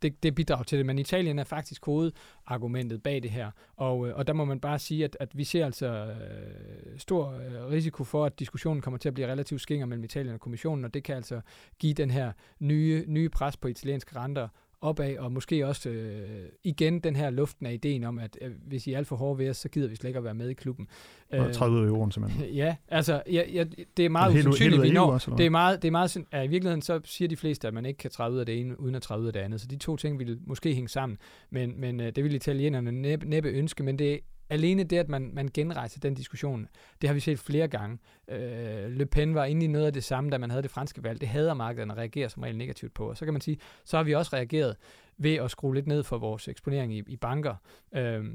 det, 0.02 0.24
det 0.24 0.36
bidrager 0.36 0.64
til 0.64 0.78
det, 0.78 0.86
men 0.86 1.00
Italien 1.00 1.40
er 1.40 1.44
faktisk 1.44 1.86
hovedargumentet 1.86 3.04
bag 3.04 3.24
det 3.24 3.32
her. 3.32 3.52
Og, 3.76 4.08
øh, 4.08 4.16
og 4.16 4.28
der 4.28 4.34
må 4.34 4.46
man 4.46 4.60
bare 4.60 4.80
sige, 4.80 5.04
at, 5.04 5.18
at 5.20 5.38
vi 5.38 5.44
ser 5.44 5.66
altså 5.66 5.88
øh, 5.88 7.00
stor 7.00 7.32
øh, 7.32 7.70
risiko 7.70 8.04
for, 8.04 8.26
at 8.26 8.40
diskussionen 8.40 8.82
kommer 8.82 8.98
til 8.98 9.08
at 9.08 9.14
blive 9.14 9.28
relativt 9.28 9.62
skinger 9.62 9.86
mellem 9.86 10.04
Italien 10.04 10.34
og 10.34 10.40
kommissionen, 10.40 10.86
og 10.86 10.94
det 10.94 11.04
kan 11.04 11.16
altså 11.16 11.42
give 11.80 11.94
den 11.94 12.12
her 12.12 12.32
nye, 12.60 13.06
nye 13.08 13.30
pres 13.30 13.58
på 13.58 13.68
italienske 13.68 14.16
renter 14.20 14.48
opad, 14.82 15.18
og 15.18 15.32
måske 15.32 15.68
også 15.68 15.90
øh, 15.90 16.50
igen 16.64 17.00
den 17.00 17.16
her 17.16 17.30
luften 17.30 17.66
af 17.66 17.74
ideen 17.74 18.04
om, 18.04 18.20
at 18.20 18.38
øh, 18.42 18.52
hvis 18.68 18.88
I 18.88 18.94
er 18.94 18.98
alt 18.98 19.08
for 19.08 19.16
hårde 19.16 19.38
ved 19.38 19.50
os, 19.50 19.58
så 19.58 19.70
gider 19.70 19.88
vi 19.88 19.96
slet 19.96 20.10
ikke 20.10 20.18
at 20.18 20.24
være 20.24 20.34
med 20.34 20.50
i 20.50 20.54
klubben. 20.54 20.88
Og 21.32 21.54
30 21.54 21.78
ud 21.78 21.84
af 21.84 21.88
euroen 21.88 22.12
simpelthen. 22.12 22.46
Ja, 22.56 22.76
altså 22.88 23.24
ja, 23.32 23.44
ja, 23.54 23.64
det 23.98 24.06
er 24.06 24.10
meget 24.10 24.36
usandsynligt, 24.36 24.82
vi 24.82 24.92
når. 24.92 25.12
Også, 25.12 25.32
det 25.38 25.46
er 25.46 25.50
meget, 25.50 25.82
det 25.82 25.88
er 25.88 25.92
meget, 25.92 26.18
ja, 26.34 26.42
I 26.42 26.48
virkeligheden 26.48 26.82
så 26.82 27.02
siger 27.04 27.28
de 27.28 27.38
fleste, 27.38 27.68
at 27.68 27.74
man 27.74 27.86
ikke 27.86 27.98
kan 27.98 28.12
træde 28.12 28.34
ud 28.34 28.40
af 28.40 28.46
det 28.46 28.60
ene, 28.60 28.80
uden 28.80 28.96
at 28.96 29.02
træde 29.02 29.22
ud 29.22 29.28
af 29.28 29.34
det 29.34 29.40
andet. 29.40 29.62
Så 29.62 29.68
de 29.68 29.78
to 29.78 29.96
ting 29.96 30.20
vil 30.20 30.40
måske 30.46 30.74
hænge 30.74 30.90
sammen, 30.90 31.18
men, 31.50 31.82
men 31.82 32.00
øh, 32.00 32.12
det 32.16 32.24
vil 32.24 32.36
italienerne 32.36 32.92
næppe, 32.92 33.30
næppe 33.30 33.50
ønske, 33.50 33.84
men 33.84 34.00
det 34.00 34.20
alene 34.50 34.84
det, 34.84 34.98
at 34.98 35.10
man, 35.10 35.32
man 35.34 35.50
genrejser 35.54 36.00
den 36.00 36.14
diskussion, 36.14 36.68
det 37.02 37.10
har 37.10 37.14
vi 37.14 37.20
set 37.20 37.40
flere 37.40 37.68
gange. 37.68 37.98
Øh, 38.28 38.92
Le 38.92 39.06
Pen 39.06 39.36
var 39.36 39.46
inde 39.46 39.66
i 39.66 39.68
noget 39.68 39.86
af 39.86 39.94
det 39.94 40.04
samme, 40.04 40.30
da 40.30 40.38
man 40.38 40.50
havde 40.50 40.64
det 40.64 40.72
franske 40.72 41.04
valg. 41.04 41.22
Det 41.22 41.30
hader 41.30 41.54
markederne 41.54 41.94
at 41.94 41.98
reagere 41.98 42.30
som 42.30 42.44
regel 42.44 42.58
negativt 42.58 42.94
på. 42.94 43.10
Og 43.10 43.18
så 43.18 43.26
kan 43.26 43.34
man 43.34 43.42
sige, 43.42 43.58
så 43.84 43.98
har 43.98 44.04
vi 44.04 44.16
også 44.16 44.36
reageret 44.36 44.76
ved 45.18 45.36
at 45.36 45.52
skrue 45.52 45.76
lidt 45.76 45.88
ned 45.88 46.04
for 46.04 46.18
vores 46.18 46.48
eksponering 46.48 46.94
i, 46.94 47.04
i 47.08 47.16
banker. 47.16 47.56
Øh, 47.96 48.26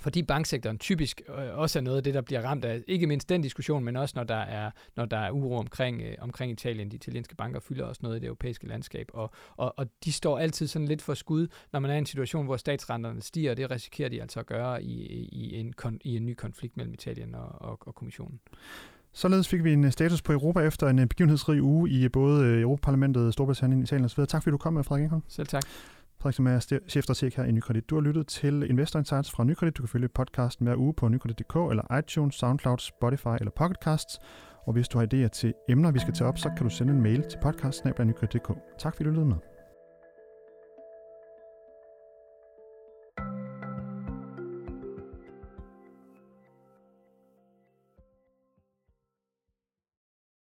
fordi 0.00 0.22
banksektoren 0.22 0.78
typisk 0.78 1.22
øh, 1.28 1.58
også 1.58 1.78
er 1.78 1.82
noget 1.82 1.96
af 1.96 2.02
det, 2.02 2.14
der 2.14 2.20
bliver 2.20 2.42
ramt 2.42 2.64
af, 2.64 2.82
ikke 2.86 3.06
mindst 3.06 3.28
den 3.28 3.42
diskussion, 3.42 3.84
men 3.84 3.96
også 3.96 4.12
når 4.16 4.24
der 4.24 4.34
er, 4.34 4.70
når 4.96 5.04
der 5.04 5.18
er 5.18 5.30
uro 5.30 5.56
omkring, 5.56 6.02
øh, 6.02 6.14
omkring 6.20 6.52
Italien. 6.52 6.90
De 6.90 6.96
italienske 6.96 7.36
banker 7.36 7.60
fylder 7.60 7.84
også 7.84 8.00
noget 8.02 8.16
i 8.16 8.20
det 8.20 8.26
europæiske 8.26 8.66
landskab, 8.66 9.08
og, 9.14 9.30
og, 9.56 9.74
og 9.78 9.86
de 10.04 10.12
står 10.12 10.38
altid 10.38 10.66
sådan 10.66 10.88
lidt 10.88 11.02
for 11.02 11.14
skud, 11.14 11.46
når 11.72 11.80
man 11.80 11.90
er 11.90 11.94
i 11.94 11.98
en 11.98 12.06
situation, 12.06 12.46
hvor 12.46 12.56
statsrenterne 12.56 13.22
stiger, 13.22 13.50
og 13.50 13.56
det 13.56 13.70
risikerer 13.70 14.08
de 14.08 14.20
altså 14.22 14.40
at 14.40 14.46
gøre 14.46 14.82
i, 14.82 15.06
i, 15.32 15.54
en, 15.54 15.72
kon, 15.72 15.98
i 16.04 16.16
en 16.16 16.26
ny 16.26 16.34
konflikt 16.34 16.76
mellem 16.76 16.94
Italien 16.94 17.34
og, 17.34 17.62
og, 17.62 17.78
og 17.80 17.94
kommissionen. 17.94 18.40
Således 19.12 19.48
fik 19.48 19.64
vi 19.64 19.72
en 19.72 19.92
status 19.92 20.22
på 20.22 20.32
Europa 20.32 20.60
efter 20.60 20.88
en 20.88 21.08
begivenhedsrig 21.08 21.62
uge 21.62 21.90
i 21.90 22.08
både 22.08 22.60
Europaparlamentet, 22.60 23.32
Storbritannien, 23.32 23.82
Italien 23.82 24.04
osv. 24.04 24.26
Tak 24.26 24.42
fordi 24.42 24.52
du 24.52 24.58
kom 24.58 24.72
med, 24.72 24.84
Frederik 24.84 25.02
Ingholm. 25.02 25.22
Selv 25.28 25.46
tak. 25.46 25.62
Frederik, 26.22 26.38
Mager, 26.38 26.78
chefstrateg 26.88 27.32
her 27.36 27.44
i 27.44 27.52
Nykredit. 27.52 27.90
Du 27.90 27.94
har 27.94 28.02
lyttet 28.02 28.26
til 28.26 28.70
Investor 28.70 28.98
Insights 28.98 29.30
fra 29.30 29.44
Nykredit. 29.44 29.76
Du 29.76 29.82
kan 29.82 29.88
følge 29.88 30.08
podcasten 30.08 30.66
hver 30.66 30.76
uge 30.76 30.94
på 30.94 31.08
nykredit.dk 31.08 31.56
eller 31.70 31.98
iTunes, 31.98 32.34
SoundCloud, 32.34 32.78
Spotify 32.78 33.36
eller 33.40 33.50
Pocketcasts. 33.50 34.18
Og 34.66 34.72
hvis 34.72 34.88
du 34.88 34.98
har 34.98 35.06
idéer 35.06 35.28
til 35.28 35.54
emner, 35.68 35.90
vi 35.90 35.98
skal 35.98 36.14
tage 36.14 36.28
op, 36.28 36.38
så 36.38 36.50
kan 36.56 36.66
du 36.66 36.70
sende 36.70 36.92
en 36.92 37.02
mail 37.02 37.22
til 37.22 37.38
podcast 37.42 37.84
Tak 38.78 38.96
fordi 38.96 39.04
du 39.04 39.10
lyttede 39.10 39.26
med. 39.26 39.57